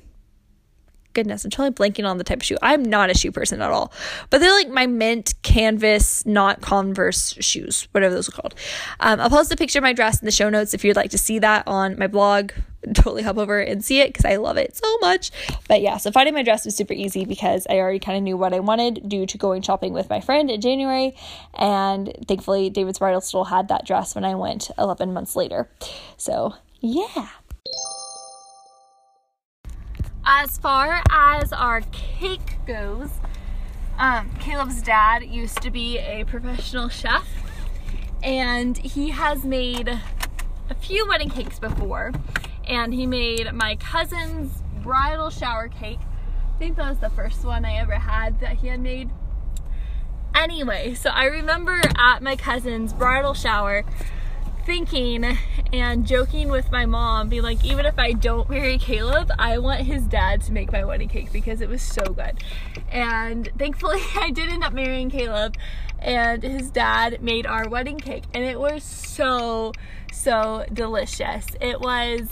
[1.13, 2.58] goodness, I'm totally blanking on the type of shoe.
[2.62, 3.91] I'm not a shoe person at all,
[4.30, 8.56] but they're like my mint canvas, not Converse shoes, whatever those are called.
[9.00, 11.12] Um, I'll post a picture of my dress in the show notes if you'd like
[11.12, 12.52] to see that on my blog.
[12.95, 15.32] Totally hop over and see it because I love it so much.
[15.67, 18.38] But yeah, so finding my dress was super easy because I already kind of knew
[18.38, 21.15] what I wanted due to going shopping with my friend in January.
[21.54, 25.69] And thankfully, David's Bridal still had that dress when I went 11 months later.
[26.17, 27.28] So yeah.
[30.24, 33.10] As far as our cake goes,
[33.98, 37.28] um, Caleb's dad used to be a professional chef
[38.22, 39.88] and he has made
[40.70, 42.12] a few wedding cakes before
[42.68, 46.00] and he made my cousin's bridal shower cake.
[46.56, 49.10] I think that was the first one I ever had that he had made.
[50.36, 53.84] Anyway, so I remember at my cousin's bridal shower
[54.65, 55.38] thinking
[55.74, 59.82] and joking with my mom, being like, even if I don't marry Caleb, I want
[59.82, 62.43] his dad to make my wedding cake because it was so good.
[62.91, 65.58] And thankfully, I did end up marrying Caleb,
[66.00, 69.74] and his dad made our wedding cake, and it was so,
[70.12, 71.47] so delicious.
[71.60, 72.30] It was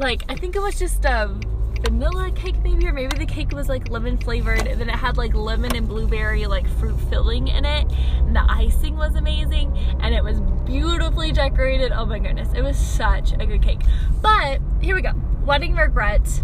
[0.00, 1.40] like, I think it was just um
[1.82, 5.16] vanilla cake maybe or maybe the cake was like lemon flavored and then it had
[5.16, 10.14] like lemon and blueberry like fruit filling in it and the icing was amazing and
[10.14, 11.90] it was beautifully decorated.
[11.92, 13.80] Oh my goodness it was such a good cake.
[14.20, 15.12] But here we go.
[15.44, 16.42] Wedding regret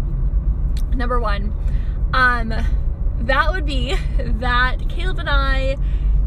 [0.95, 1.53] number one.
[2.13, 2.53] Um
[3.21, 5.77] that would be that Caleb and I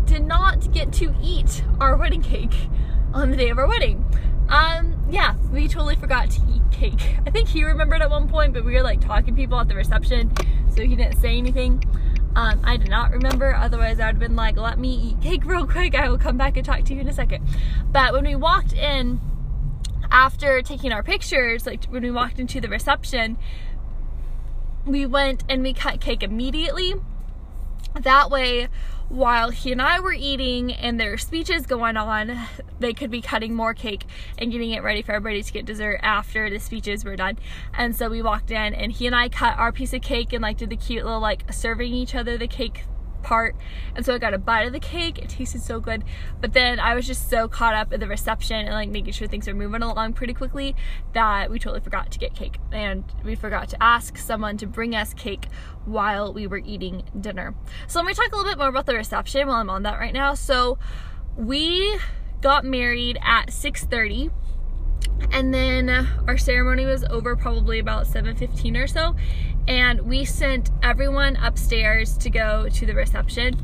[0.05, 2.69] did not get to eat our wedding cake
[3.13, 4.05] on the day of our wedding.
[4.49, 7.17] Um yeah, we totally forgot to eat cake.
[7.27, 9.75] I think he remembered at one point, but we were like talking people at the
[9.75, 10.33] reception,
[10.75, 11.83] so he didn't say anything.
[12.37, 15.45] Um, I did not remember, otherwise I would have been like, let me eat cake
[15.45, 15.95] real quick.
[15.95, 17.45] I will come back and talk to you in a second.
[17.91, 19.21] But when we walked in,
[20.11, 23.37] after taking our pictures, like when we walked into the reception,
[24.87, 26.95] we went and we cut cake immediately.
[28.01, 28.69] That way,
[29.11, 32.47] while he and I were eating and there were speeches going on,
[32.79, 34.07] they could be cutting more cake
[34.39, 37.37] and getting it ready for everybody to get dessert after the speeches were done.
[37.75, 40.43] And so we walked in and he and I cut our piece of cake and
[40.43, 42.85] like did the cute little like serving each other the cake
[43.23, 43.57] part.
[43.95, 45.19] And so I got a bite of the cake.
[45.19, 46.05] It tasted so good.
[46.41, 49.29] But then I was just so caught up in the reception and like making sure
[49.29, 50.75] things are moving along pretty quickly
[51.13, 52.59] that we totally forgot to get cake.
[52.73, 55.47] And we forgot to ask someone to bring us cake
[55.85, 57.55] while we were eating dinner.
[57.87, 59.99] So let me talk a little bit more about the reception while I'm on that
[59.99, 60.35] right now.
[60.35, 60.79] So
[61.37, 61.99] we
[62.41, 64.31] got married at 6:30
[65.33, 69.15] and then our ceremony was over probably about 7:15 or so.
[69.69, 73.57] And we sent everyone upstairs to go to the reception.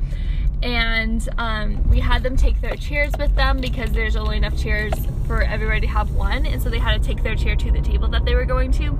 [0.62, 4.94] And um, we had them take their chairs with them because there's only enough chairs
[5.26, 6.46] for everybody to have one.
[6.46, 8.72] And so they had to take their chair to the table that they were going
[8.72, 8.98] to.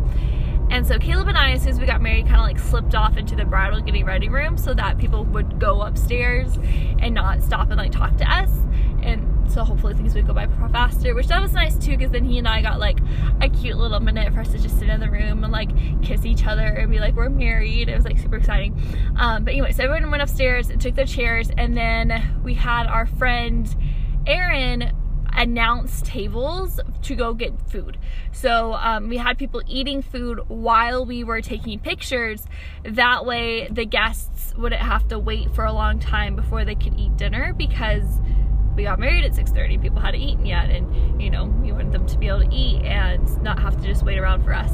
[0.68, 2.94] And so Caleb and I, as soon as we got married, kind of like slipped
[2.94, 6.58] off into the bridal getting ready room so that people would go upstairs
[6.98, 8.15] and not stop and like talk
[9.56, 12.36] so hopefully things would go by faster which that was nice too because then he
[12.36, 12.98] and I got like
[13.40, 15.70] a cute little minute for us to just sit in the room and like
[16.02, 18.78] kiss each other and be like we're married it was like super exciting
[19.16, 22.86] um, but anyway so everyone went upstairs and took their chairs and then we had
[22.86, 23.74] our friend
[24.26, 24.92] Aaron
[25.32, 27.98] announce tables to go get food.
[28.32, 32.46] So um, we had people eating food while we were taking pictures.
[32.84, 36.98] That way the guests wouldn't have to wait for a long time before they could
[36.98, 38.18] eat dinner because
[38.76, 42.06] we got married at 6.30 people hadn't eaten yet and you know we wanted them
[42.06, 44.70] to be able to eat and not have to just wait around for us.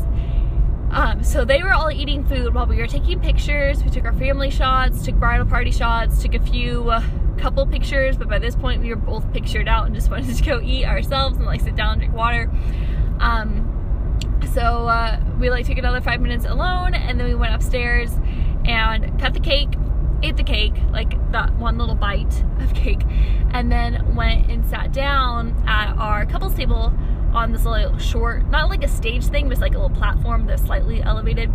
[0.90, 3.82] Um, so they were all eating food while we were taking pictures.
[3.82, 7.02] We took our family shots took bridal party shots took a few uh,
[7.38, 10.42] couple pictures but by this point we were both pictured out and just wanted to
[10.42, 12.50] go eat ourselves and like sit down and drink water.
[13.20, 13.68] Um,
[14.52, 18.12] so uh, we like took another five minutes alone and then we went upstairs
[18.64, 19.70] and cut the cake
[20.22, 23.02] ate the cake, like that one little bite of cake,
[23.52, 26.92] and then went and sat down at our couples table
[27.34, 30.62] on this little short, not like a stage thing, but like a little platform that's
[30.62, 31.50] slightly elevated.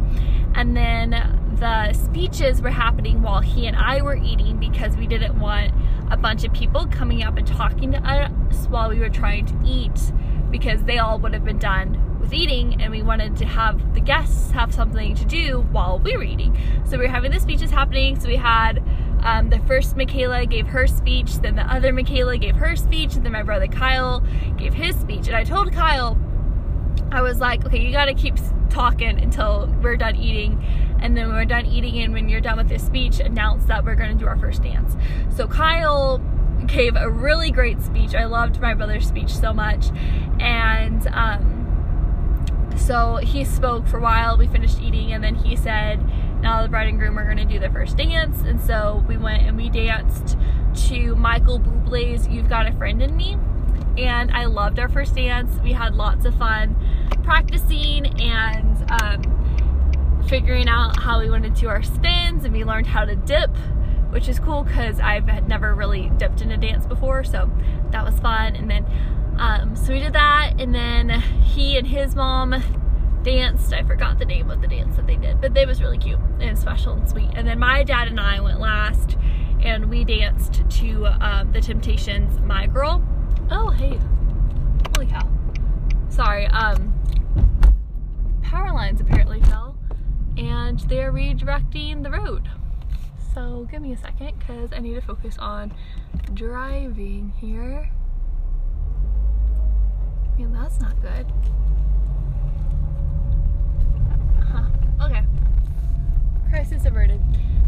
[0.56, 1.12] And then
[1.60, 5.72] the speeches were happening while he and I were eating because we didn't want
[6.10, 9.56] a bunch of people coming up and talking to us while we were trying to
[9.66, 10.12] eat
[10.52, 14.02] because they all would have been done with eating and we wanted to have the
[14.02, 16.58] guests have something to do while we were eating.
[16.86, 18.20] So we were having the speeches happening.
[18.20, 18.84] So we had
[19.22, 23.26] um, the first Michaela gave her speech, then the other Michaela gave her speech, and
[23.26, 24.22] then my brother Kyle
[24.58, 25.28] gave his speech.
[25.28, 26.18] And I told Kyle,
[27.12, 28.36] I was like, okay, you gotta keep
[28.70, 30.62] talking until we're done eating.
[31.00, 33.86] And then when we're done eating and when you're done with this speech, announce that
[33.86, 34.98] we're gonna do our first dance.
[35.36, 36.18] So Kyle
[36.66, 38.14] gave a really great speech.
[38.14, 39.88] I loved my brother's speech so much.
[40.40, 41.57] And um,
[42.78, 44.38] so he spoke for a while.
[44.38, 46.00] We finished eating, and then he said,
[46.42, 48.42] Now the bride and groom are going to do their first dance.
[48.42, 50.38] And so we went and we danced
[50.88, 53.38] to Michael Bublé's You've Got a Friend in Me.
[53.98, 55.60] And I loved our first dance.
[55.64, 56.76] We had lots of fun
[57.24, 62.88] practicing and um, figuring out how we wanted to do our spins, and we learned
[62.88, 63.52] how to dip
[64.10, 67.52] which is cool because I've never really dipped in a dance before, so
[67.92, 68.56] that was fun.
[68.56, 68.86] And then
[69.40, 72.62] um, so we did that, and then he and his mom
[73.24, 73.74] danced.
[73.74, 76.20] I forgot the name of the dance that they did, but it was really cute
[76.40, 77.30] and special and sweet.
[77.36, 79.18] And then my dad and I went last,
[79.62, 83.04] and we danced to um, the Temptations' "My Girl."
[83.52, 84.00] Oh, hey,
[84.96, 85.28] holy cow!
[86.10, 86.94] Sorry, um,
[88.42, 89.78] power lines apparently fell,
[90.38, 92.50] and they're redirecting the road.
[93.34, 95.74] So give me a second, cause I need to focus on
[96.34, 97.92] driving here.
[100.68, 101.26] That's not good.
[104.44, 104.66] Huh.
[105.02, 105.24] Okay.
[106.50, 107.22] Crisis averted.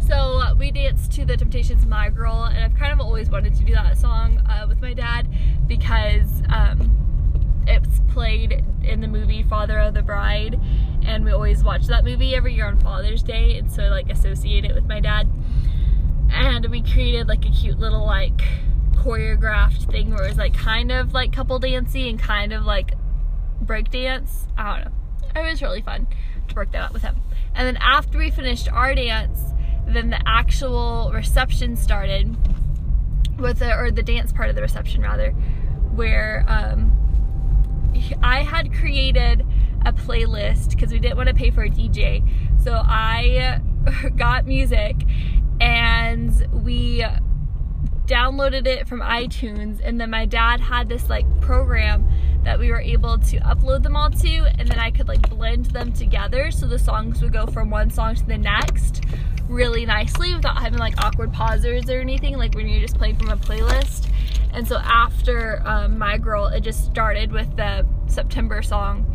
[0.06, 3.64] So we danced to the Temptations' "My Girl," and I've kind of always wanted to
[3.64, 5.28] do that song uh, with my dad
[5.66, 10.60] because um, it's played in the movie Father of the Bride,
[11.02, 14.10] and we always watch that movie every year on Father's Day, and so I, like
[14.10, 15.28] associate it with my dad.
[16.30, 18.42] And we created like a cute little like
[19.00, 22.92] choreographed thing where it was like kind of like couple dancing and kind of like
[23.60, 24.46] break dance.
[24.56, 25.40] I don't know.
[25.40, 26.06] It was really fun
[26.48, 27.16] to work that out with him.
[27.54, 29.38] And then after we finished our dance,
[29.86, 32.36] then the actual reception started
[33.38, 35.30] with the or the dance part of the reception rather,
[35.94, 36.92] where um,
[38.22, 39.46] I had created
[39.86, 42.22] a playlist because we didn't want to pay for a DJ.
[42.62, 43.60] So I
[44.16, 44.96] got music
[45.58, 47.04] and we
[48.10, 52.04] downloaded it from iTunes and then my dad had this like program
[52.42, 55.66] that we were able to upload them all to, and then I could like blend
[55.66, 59.04] them together so the songs would go from one song to the next
[59.48, 63.28] really nicely without having like awkward pauses or anything, like when you're just playing from
[63.28, 64.10] a playlist.
[64.52, 69.06] And so after um, My Girl, it just started with the September song.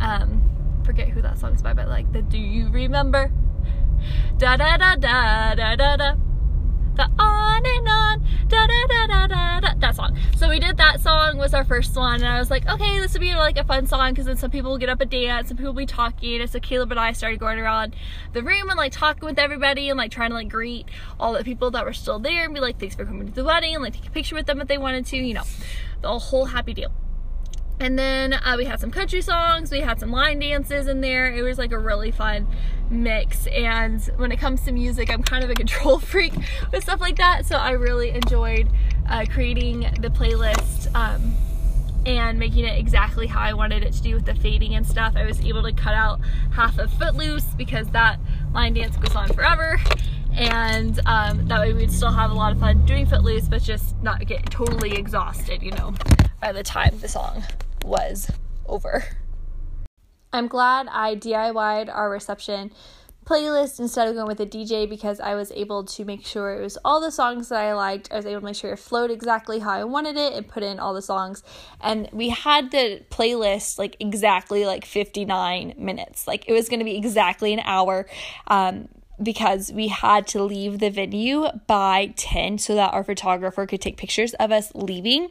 [0.00, 0.42] Um,
[0.84, 3.32] forget who that song's by, but like the Do You Remember?
[4.38, 6.25] Da da da da da da da
[6.96, 10.16] the on and on, da da da da da da, that song.
[10.36, 13.12] So we did that song was our first one, and I was like, okay, this
[13.12, 15.48] would be like a fun song because then some people will get up and dance,
[15.48, 17.94] some people will be talking, and so Caleb and I started going around
[18.32, 20.86] the room and like talking with everybody and like trying to like greet
[21.20, 23.44] all the people that were still there and be like, thanks for coming to the
[23.44, 25.44] wedding, and like take a picture with them if they wanted to, you know,
[26.02, 26.92] the whole happy deal.
[27.78, 31.32] And then uh, we had some country songs, we had some line dances in there.
[31.32, 32.46] It was like a really fun
[32.90, 33.46] mix.
[33.48, 36.32] And when it comes to music, I'm kind of a control freak
[36.72, 37.44] with stuff like that.
[37.44, 38.70] So I really enjoyed
[39.08, 41.34] uh, creating the playlist um,
[42.06, 45.14] and making it exactly how I wanted it to do with the fading and stuff.
[45.14, 46.20] I was able to cut out
[46.52, 48.18] half of Footloose because that
[48.54, 49.78] line dance goes on forever.
[50.32, 54.00] And um, that way we'd still have a lot of fun doing Footloose, but just
[54.02, 55.94] not get totally exhausted, you know,
[56.40, 57.42] by the time the song
[57.86, 58.30] was
[58.66, 59.04] over.
[60.32, 62.72] I'm glad I DIY'd our reception
[63.26, 66.62] playlist instead of going with a DJ because I was able to make sure it
[66.62, 68.08] was all the songs that I liked.
[68.12, 70.62] I was able to make sure it flowed exactly how I wanted it and put
[70.62, 71.42] in all the songs.
[71.80, 76.28] And we had the playlist like exactly like 59 minutes.
[76.28, 78.06] Like it was going to be exactly an hour.
[78.46, 78.88] Um,
[79.22, 83.96] because we had to leave the venue by 10 so that our photographer could take
[83.96, 85.30] pictures of us leaving.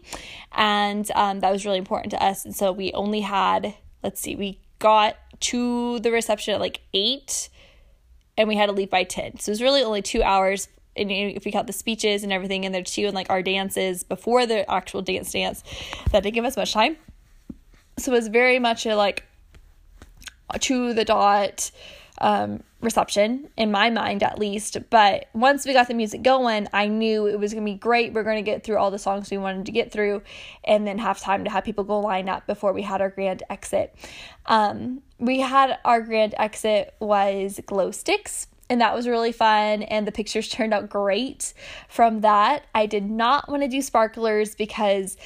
[0.51, 2.45] And um, that was really important to us.
[2.45, 7.49] And so we only had, let's see, we got to the reception at like 8
[8.37, 9.39] and we had to leave by 10.
[9.39, 10.67] So it was really only two hours.
[10.97, 14.03] And if we count the speeches and everything in there too, and like our dances
[14.03, 15.63] before the actual dance dance,
[16.11, 16.97] that didn't give us much time.
[17.97, 19.25] So it was very much a like
[20.59, 21.71] to the dot
[22.21, 24.77] um, reception in my mind at least.
[24.89, 28.13] But once we got the music going i knew it was going to be great.
[28.13, 30.21] We're going to get through all the songs we wanted to get through
[30.63, 33.43] and then have time to have people go line up before we had our grand
[33.49, 33.95] exit.
[34.45, 40.07] Um, we had our grand exit was glow sticks and that was really fun and
[40.07, 41.53] the pictures turned out great
[41.87, 42.65] from that.
[42.73, 45.17] I did not want to do sparklers because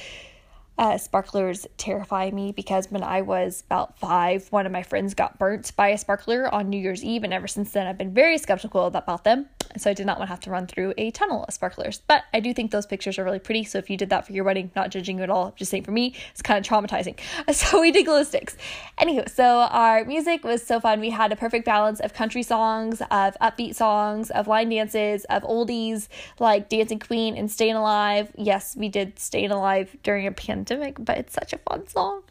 [0.80, 5.38] uh, sparklers terrify me because when I was about five, one of my friends got
[5.38, 8.38] burnt by a sparkler on New Year's Eve, and ever since then, I've been very
[8.38, 9.46] skeptical about them.
[9.76, 12.02] So I did not want to have to run through a tunnel of sparklers.
[12.06, 13.62] But I do think those pictures are really pretty.
[13.64, 15.84] So if you did that for your wedding, not judging you at all, just saying
[15.84, 17.18] for me, it's kind of traumatizing.
[17.60, 18.56] So we did glow sticks.
[18.98, 20.98] Anywho, so our music was so fun.
[20.98, 25.42] We had a perfect balance of country songs, of upbeat songs, of line dances, of
[25.42, 26.08] oldies
[26.38, 28.32] like Dancing Queen and Staying Alive.
[28.36, 32.22] Yes, we did Staying Alive during a pandemic, but it's such a fun song.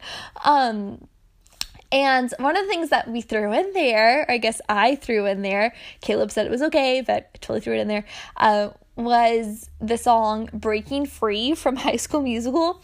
[0.44, 1.08] Um,
[1.92, 5.26] and one of the things that we threw in there, or I guess I threw
[5.26, 8.04] in there, Caleb said it was okay, but I totally threw it in there,
[8.36, 12.80] uh, was the song Breaking Free from High School Musical.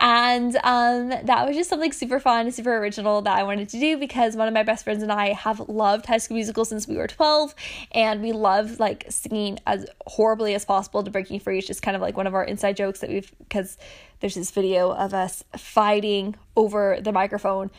[0.00, 3.98] And um, that was just something super fun, super original that I wanted to do
[3.98, 6.96] because one of my best friends and I have loved High School Musical since we
[6.96, 7.54] were 12.
[7.92, 11.58] And we love like singing as horribly as possible to Breaking Free.
[11.58, 13.76] It's just kind of like one of our inside jokes that we've, because
[14.20, 17.70] there's this video of us fighting over the microphone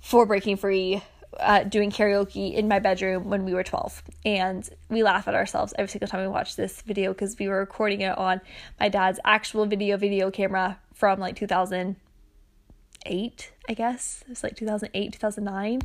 [0.00, 1.02] for Breaking Free
[1.38, 4.02] uh, doing karaoke in my bedroom when we were 12.
[4.24, 7.58] And we laugh at ourselves every single time we watch this video because we were
[7.58, 8.40] recording it on
[8.78, 14.22] my dad's actual video video camera from like 2008, I guess.
[14.22, 15.80] It was like 2008, 2009.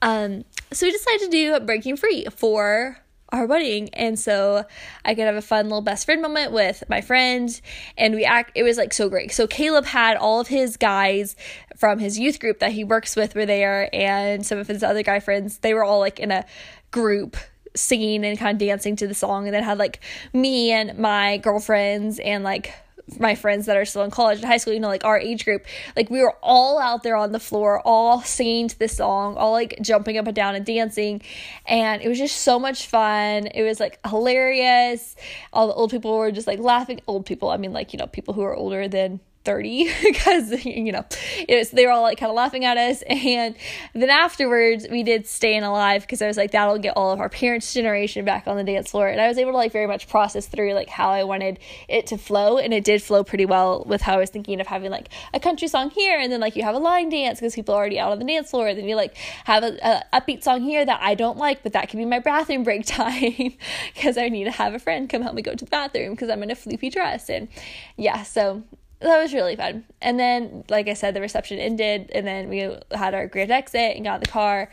[0.00, 2.98] Um, so we decided to do Breaking Free for
[3.30, 3.88] our wedding.
[3.94, 4.64] And so
[5.04, 7.60] i could have a fun little best friend moment with my friend.
[7.98, 9.32] And we act it was like so great.
[9.32, 11.34] So caleb had all of his guys
[11.76, 13.88] from his youth group that he works with were there.
[13.92, 16.44] And some of his other guy friends they were all like in a
[16.92, 17.36] group
[17.74, 19.46] singing and kind of dancing to the song.
[19.46, 19.98] And then had like
[20.32, 22.72] me and my girlfriends and like
[23.18, 25.44] my friends that are still in college and high school, you know, like our age
[25.44, 29.36] group, like we were all out there on the floor, all singing to this song,
[29.36, 31.20] all like jumping up and down and dancing.
[31.66, 33.46] And it was just so much fun.
[33.48, 35.16] It was like hilarious.
[35.52, 37.00] All the old people were just like laughing.
[37.06, 40.92] Old people, I mean, like, you know, people who are older than 30 because you
[40.92, 41.04] know
[41.48, 43.02] it was they were all like kind of laughing at us.
[43.08, 43.54] And
[43.94, 47.28] then afterwards we did staying alive because i was like that'll get all of our
[47.28, 49.08] parents generation back on the dance floor.
[49.08, 52.06] And i was able to like very much process through like how i wanted it
[52.08, 52.58] to flow.
[52.58, 55.40] And it did flow pretty well with how i was thinking of having like a
[55.40, 56.18] country song here.
[56.18, 58.24] And then like you have a line dance because people are already out on the
[58.24, 58.68] dance floor.
[58.68, 61.72] And then you like have a, a upbeat song here that i don't like but
[61.72, 63.54] that can be my bathroom break time
[63.94, 66.30] because i need to have a friend come help me go to the bathroom because
[66.30, 67.28] i'm in a floofy dress.
[67.28, 67.48] And
[67.96, 68.62] yeah so
[69.00, 69.84] that was really fun.
[70.00, 73.96] And then, like I said, the reception ended, and then we had our grand exit
[73.96, 74.70] and got in the car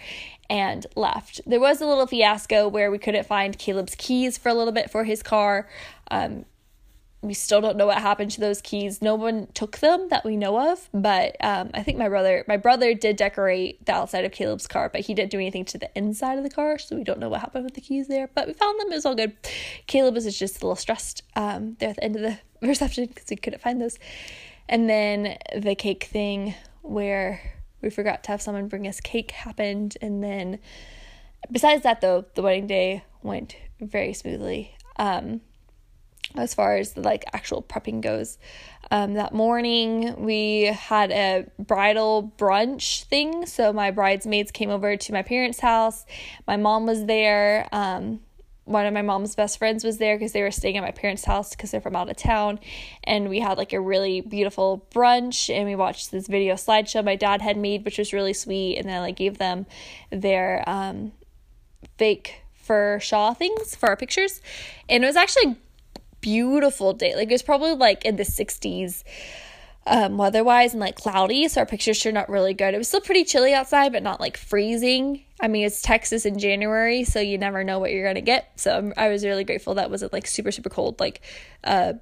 [0.49, 1.41] and left.
[1.45, 4.89] There was a little fiasco where we couldn't find Caleb's keys for a little bit
[4.89, 5.67] for his car.
[6.09, 6.45] Um,
[7.23, 9.01] we still don't know what happened to those keys.
[9.01, 12.57] No one took them that we know of, but um, I think my brother my
[12.57, 15.95] brother did decorate the outside of Caleb's car, but he didn't do anything to the
[15.95, 18.29] inside of the car, so we don't know what happened with the keys there.
[18.33, 19.37] But we found them; it was all good.
[19.85, 23.25] Caleb was just a little stressed um, there at the end of the reception because
[23.29, 23.99] we couldn't find those.
[24.67, 27.41] And then the cake thing where
[27.81, 30.57] we forgot to have someone bring us cake happened, and then
[31.51, 34.75] besides that, though, the wedding day went very smoothly.
[34.97, 35.41] Um,
[36.35, 38.37] as far as the like actual prepping goes.
[38.89, 43.45] Um, that morning we had a bridal brunch thing.
[43.45, 46.05] So my bridesmaids came over to my parents' house.
[46.47, 47.67] My mom was there.
[47.71, 48.19] Um,
[48.65, 51.25] one of my mom's best friends was there because they were staying at my parents'
[51.25, 52.59] house because they're from out of town.
[53.03, 57.15] And we had like a really beautiful brunch and we watched this video slideshow my
[57.15, 58.77] dad had made, which was really sweet.
[58.77, 59.65] And then I like gave them
[60.09, 61.11] their um,
[61.97, 64.41] fake fur shawl things for our pictures.
[64.87, 65.57] And it was actually
[66.21, 67.15] beautiful day.
[67.15, 69.03] Like it was probably like in the 60s
[69.87, 72.73] um, weather-wise and like cloudy, so our pictures turned out really good.
[72.73, 75.23] It was still pretty chilly outside, but not like freezing.
[75.39, 78.51] I mean, it's Texas in January, so you never know what you're gonna get.
[78.59, 80.99] So I'm, i was really grateful that wasn't like super super cold.
[80.99, 81.21] Like
[81.63, 81.93] uh,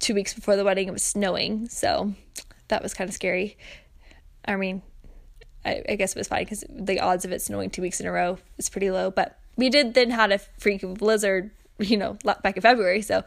[0.00, 2.14] two weeks before the wedding, it was snowing, so
[2.68, 3.56] that was kind of scary.
[4.44, 4.82] I mean,
[5.64, 8.06] I, I guess it was fine because the odds of it snowing two weeks in
[8.06, 9.10] a row is pretty low.
[9.12, 11.52] But we did then had a freak blizzard
[11.82, 13.02] you know, back in February.
[13.02, 13.22] So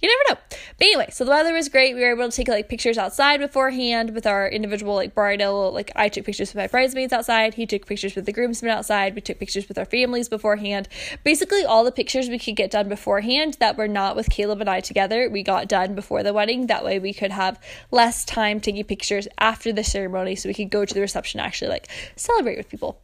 [0.00, 0.56] you never know.
[0.78, 1.94] But anyway, so the weather was great.
[1.94, 5.72] We were able to take like pictures outside beforehand with our individual like bridal.
[5.72, 7.54] Like I took pictures with my bridesmaids outside.
[7.54, 9.14] He took pictures with the groomsmen outside.
[9.14, 10.88] We took pictures with our families beforehand.
[11.24, 14.70] Basically, all the pictures we could get done beforehand that were not with Caleb and
[14.70, 16.66] I together, we got done before the wedding.
[16.66, 20.70] That way we could have less time taking pictures after the ceremony so we could
[20.70, 23.00] go to the reception actually like celebrate with people.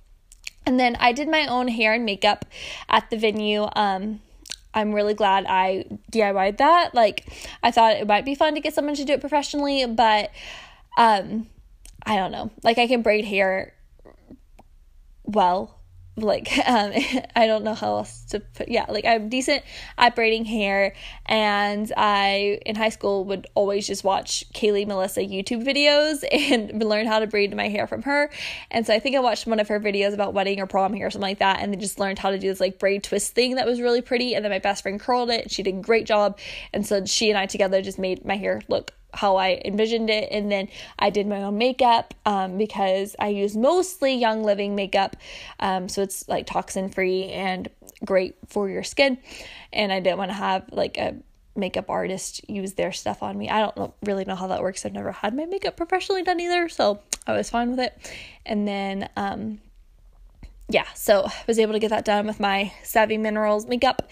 [0.64, 2.44] And then I did my own hair and makeup
[2.88, 3.66] at the venue.
[3.74, 4.20] Um,
[4.74, 6.94] I'm really glad I DIY'd that.
[6.94, 7.26] Like
[7.62, 10.30] I thought it might be fun to get someone to do it professionally, but
[10.96, 11.46] um
[12.04, 12.50] I don't know.
[12.62, 13.74] Like I can braid hair
[15.24, 15.81] well
[16.16, 16.92] like um
[17.34, 19.62] I don't know how else to put yeah like I'm decent
[19.96, 20.94] at braiding hair
[21.26, 27.06] and I in high school would always just watch Kayley Melissa YouTube videos and learn
[27.06, 28.30] how to braid my hair from her.
[28.70, 31.06] And so I think I watched one of her videos about wedding or prom hair
[31.06, 33.34] or something like that and then just learned how to do this like braid twist
[33.34, 35.80] thing that was really pretty and then my best friend curled it she did a
[35.80, 36.38] great job.
[36.72, 40.28] And so she and I together just made my hair look how I envisioned it.
[40.30, 45.16] And then I did my own makeup um, because I use mostly Young Living makeup.
[45.60, 47.68] Um, so it's like toxin free and
[48.04, 49.18] great for your skin.
[49.72, 51.16] And I didn't want to have like a
[51.54, 53.50] makeup artist use their stuff on me.
[53.50, 54.86] I don't know, really know how that works.
[54.86, 56.68] I've never had my makeup professionally done either.
[56.68, 57.96] So I was fine with it.
[58.46, 59.60] And then, um,
[60.68, 64.08] yeah, so I was able to get that done with my Savvy Minerals makeup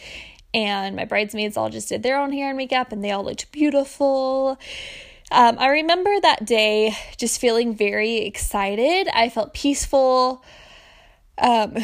[0.53, 3.53] and my bridesmaids all just did their own hair and makeup and they all looked
[3.53, 4.59] beautiful.
[5.33, 9.09] Um, I remember that day just feeling very excited.
[9.15, 10.45] I felt peaceful.
[11.39, 11.77] Um,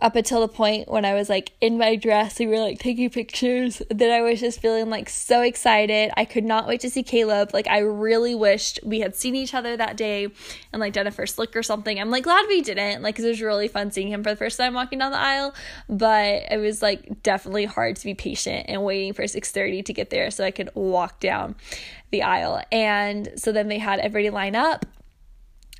[0.00, 3.10] up until the point when I was like in my dress, we were like taking
[3.10, 3.82] pictures.
[3.90, 6.10] Then I was just feeling like so excited.
[6.16, 7.50] I could not wait to see Caleb.
[7.52, 10.28] Like I really wished we had seen each other that day
[10.72, 12.00] and like done a first look or something.
[12.00, 14.36] I'm like glad we didn't, like, cause it was really fun seeing him for the
[14.36, 15.54] first time walking down the aisle.
[15.88, 20.10] But it was like definitely hard to be patient and waiting for 6:30 to get
[20.10, 21.56] there so I could walk down
[22.10, 22.62] the aisle.
[22.72, 24.86] And so then they had everybody line up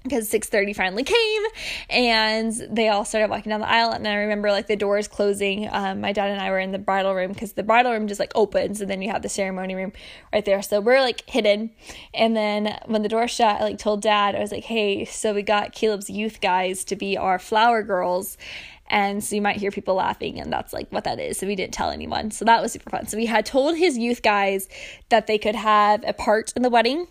[0.03, 1.43] because 6:30 finally came
[1.91, 5.69] and they all started walking down the aisle and I remember like the doors closing.
[5.71, 8.21] Um, my dad and I were in the bridal room because the bridal room just
[8.21, 9.93] like opens and then you have the ceremony room
[10.33, 10.63] right there.
[10.63, 11.71] So we're like hidden.
[12.15, 15.35] And then when the door shut I like told dad I was like hey so
[15.35, 18.39] we got Caleb's youth guys to be our flower girls.
[18.87, 21.39] And so you might hear people laughing and that's like what that is.
[21.39, 22.31] So we didn't tell anyone.
[22.31, 23.07] So that was super fun.
[23.07, 24.69] So we had told his youth guys
[25.11, 27.07] that they could have a part in the wedding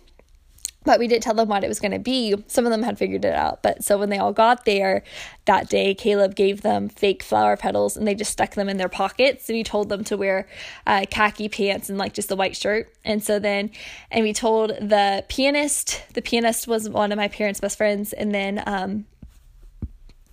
[0.84, 2.34] but we didn't tell them what it was going to be.
[2.46, 3.62] Some of them had figured it out.
[3.62, 5.02] But so when they all got there
[5.44, 8.88] that day, Caleb gave them fake flower petals and they just stuck them in their
[8.88, 9.48] pockets.
[9.48, 10.48] And we told them to wear
[10.86, 12.90] uh, khaki pants and like just a white shirt.
[13.04, 13.70] And so then,
[14.10, 18.14] and we told the pianist, the pianist was one of my parents' best friends.
[18.14, 19.04] And then um,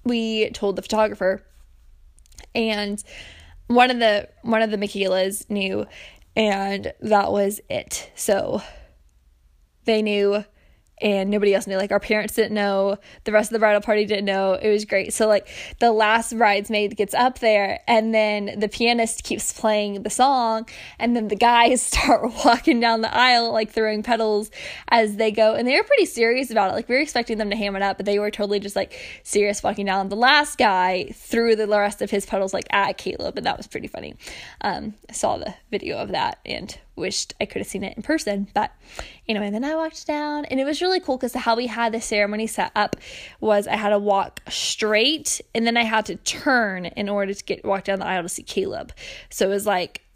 [0.05, 1.43] we told the photographer.
[2.55, 3.03] And
[3.67, 5.85] one of the one of the Michaelas knew
[6.37, 8.11] and that was it.
[8.15, 8.61] So
[9.87, 10.43] they knew
[11.01, 11.77] and nobody else knew.
[11.77, 14.53] Like our parents didn't know, the rest of the bridal party didn't know.
[14.53, 15.13] It was great.
[15.13, 15.47] So like
[15.79, 20.67] the last bridesmaid gets up there and then the pianist keeps playing the song
[20.99, 24.49] and then the guys start walking down the aisle like throwing petals
[24.89, 26.73] as they go and they were pretty serious about it.
[26.73, 28.93] Like we were expecting them to ham it up, but they were totally just like
[29.23, 30.09] serious walking down.
[30.09, 33.67] The last guy threw the rest of his petals like at Caleb and that was
[33.67, 34.15] pretty funny.
[34.61, 38.03] Um, I saw the video of that and wished I could have seen it in
[38.03, 38.47] person.
[38.53, 38.71] But
[39.27, 42.01] anyway, then I walked down and it was really cool because how we had the
[42.01, 42.95] ceremony set up
[43.39, 47.43] was I had to walk straight and then I had to turn in order to
[47.43, 48.93] get walk down the aisle to see Caleb.
[49.29, 50.06] So it was like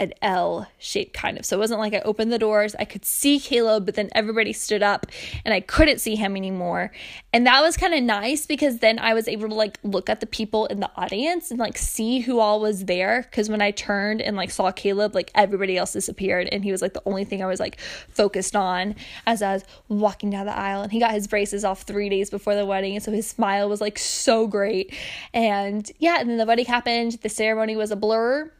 [0.00, 1.44] an L shape kind of.
[1.44, 4.54] So it wasn't like I opened the doors, I could see Caleb, but then everybody
[4.54, 5.06] stood up
[5.44, 6.90] and I couldn't see him anymore.
[7.34, 10.20] And that was kind of nice because then I was able to like look at
[10.20, 13.28] the people in the audience and like see who all was there.
[13.30, 16.80] Cause when I turned and like saw Caleb, like everybody else disappeared and he was
[16.80, 18.96] like the only thing I was like focused on
[19.26, 20.80] as I was walking down the aisle.
[20.80, 22.94] And he got his braces off three days before the wedding.
[22.94, 24.94] And so his smile was like so great.
[25.34, 27.18] And yeah, and then the wedding happened.
[27.20, 28.50] The ceremony was a blur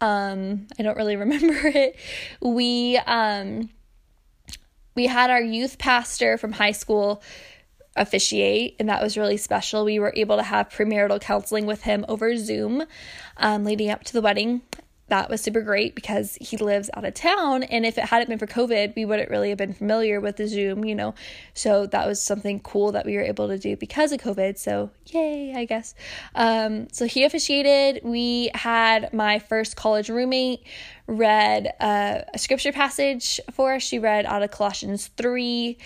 [0.00, 1.96] um, I don't really remember it.
[2.40, 3.70] We um,
[4.94, 7.22] we had our youth pastor from high school
[7.96, 9.84] officiate, and that was really special.
[9.84, 12.84] We were able to have premarital counseling with him over Zoom
[13.38, 14.62] um, leading up to the wedding
[15.08, 17.62] that was super great because he lives out of town.
[17.62, 20.48] And if it hadn't been for COVID, we wouldn't really have been familiar with the
[20.48, 21.14] Zoom, you know.
[21.54, 24.58] So that was something cool that we were able to do because of COVID.
[24.58, 25.94] So yay, I guess.
[26.34, 28.02] Um, so he officiated.
[28.04, 30.64] We had my first college roommate
[31.06, 33.82] read uh, a scripture passage for us.
[33.82, 35.78] She read out of Colossians 3.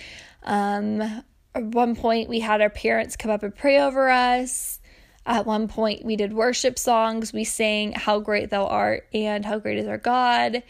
[0.43, 4.79] Um, at one point, we had our parents come up and pray over us.
[5.25, 7.31] At one point, we did worship songs.
[7.31, 10.63] We sang How Great Thou Art and How Great Is Our God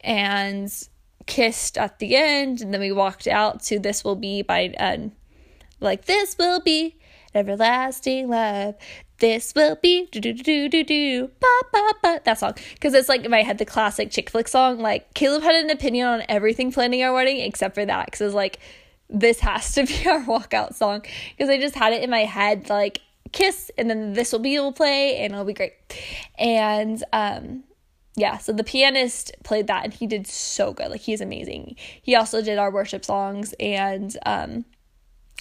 [0.00, 0.70] and
[1.26, 2.60] kissed at the end.
[2.60, 5.12] And then we walked out to This Will Be by, um,
[5.80, 6.96] like, This Will Be
[7.34, 8.74] Everlasting Love.
[9.18, 13.08] This will be do do do do do ba ba ba that song because it's
[13.08, 14.80] like in my head the classic chick flick song.
[14.80, 18.34] Like Caleb had an opinion on everything planning our wedding except for that because it's
[18.34, 18.58] like
[19.08, 22.68] this has to be our walkout song because I just had it in my head
[22.68, 23.00] like
[23.34, 25.74] kiss and then this will be will play and it'll be great.
[26.38, 27.64] And um
[28.16, 30.88] yeah so the pianist played that and he did so good.
[30.90, 31.76] Like he's amazing.
[32.00, 34.64] He also did our worship songs and um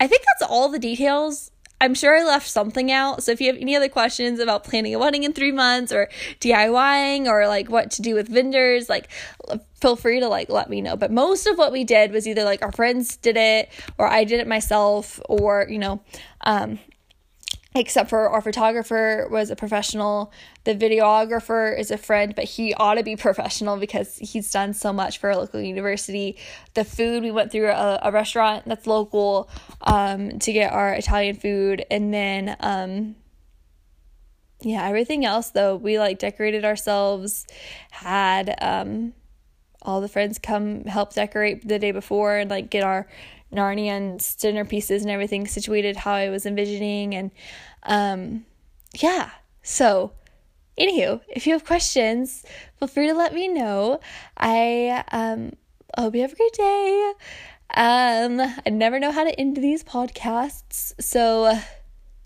[0.00, 1.50] I think that's all the details.
[1.82, 3.22] I'm sure I left something out.
[3.22, 6.10] So if you have any other questions about planning a wedding in three months or
[6.40, 9.08] DIYing or like what to do with vendors, like
[9.80, 10.96] feel free to like let me know.
[10.96, 14.24] But most of what we did was either like our friends did it or I
[14.24, 16.02] did it myself or, you know,
[16.42, 16.78] um,
[17.74, 20.32] except for our photographer was a professional.
[20.64, 24.92] The videographer is a friend but he ought to be professional because he's done so
[24.92, 26.36] much for a local university.
[26.74, 29.48] The food we went through a, a restaurant that's local
[29.82, 31.84] um, to get our italian food.
[31.90, 33.16] And then um,
[34.62, 37.46] yeah everything else though we like decorated ourselves
[37.90, 39.14] had um,
[39.82, 43.06] all the friends come help decorate the day before and like get our
[43.52, 47.14] Narnian dinner pieces and everything situated how I was envisioning.
[47.14, 47.30] And
[47.82, 48.46] um,
[48.94, 49.30] yeah,
[49.62, 50.12] so
[50.78, 52.44] anywho, if you have questions,
[52.78, 54.00] feel free to let me know.
[54.36, 55.52] I um,
[55.96, 57.12] hope you have a great day.
[57.74, 61.56] Um, I never know how to end these podcasts, so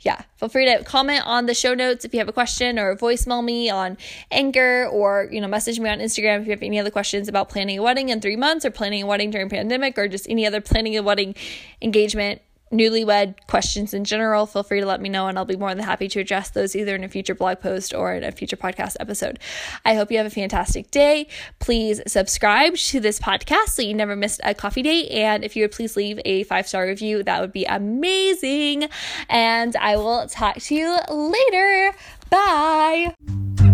[0.05, 2.95] yeah, feel free to comment on the show notes if you have a question or
[2.95, 3.97] voicemail me on
[4.31, 7.49] Anchor or, you know, message me on Instagram if you have any other questions about
[7.49, 10.47] planning a wedding in three months or planning a wedding during pandemic or just any
[10.47, 11.35] other planning a wedding
[11.81, 12.43] engagement
[12.75, 15.85] newlywed questions in general, feel free to let me know and I'll be more than
[15.85, 18.97] happy to address those either in a future blog post or in a future podcast
[19.01, 19.39] episode.
[19.85, 21.29] I hope you have a fantastic day.
[21.59, 25.11] Please subscribe to this podcast so you never miss a coffee date.
[25.11, 28.89] And if you would please leave a five star review, that would be amazing.
[29.29, 31.95] And I will talk to you later.
[32.31, 33.74] Bye.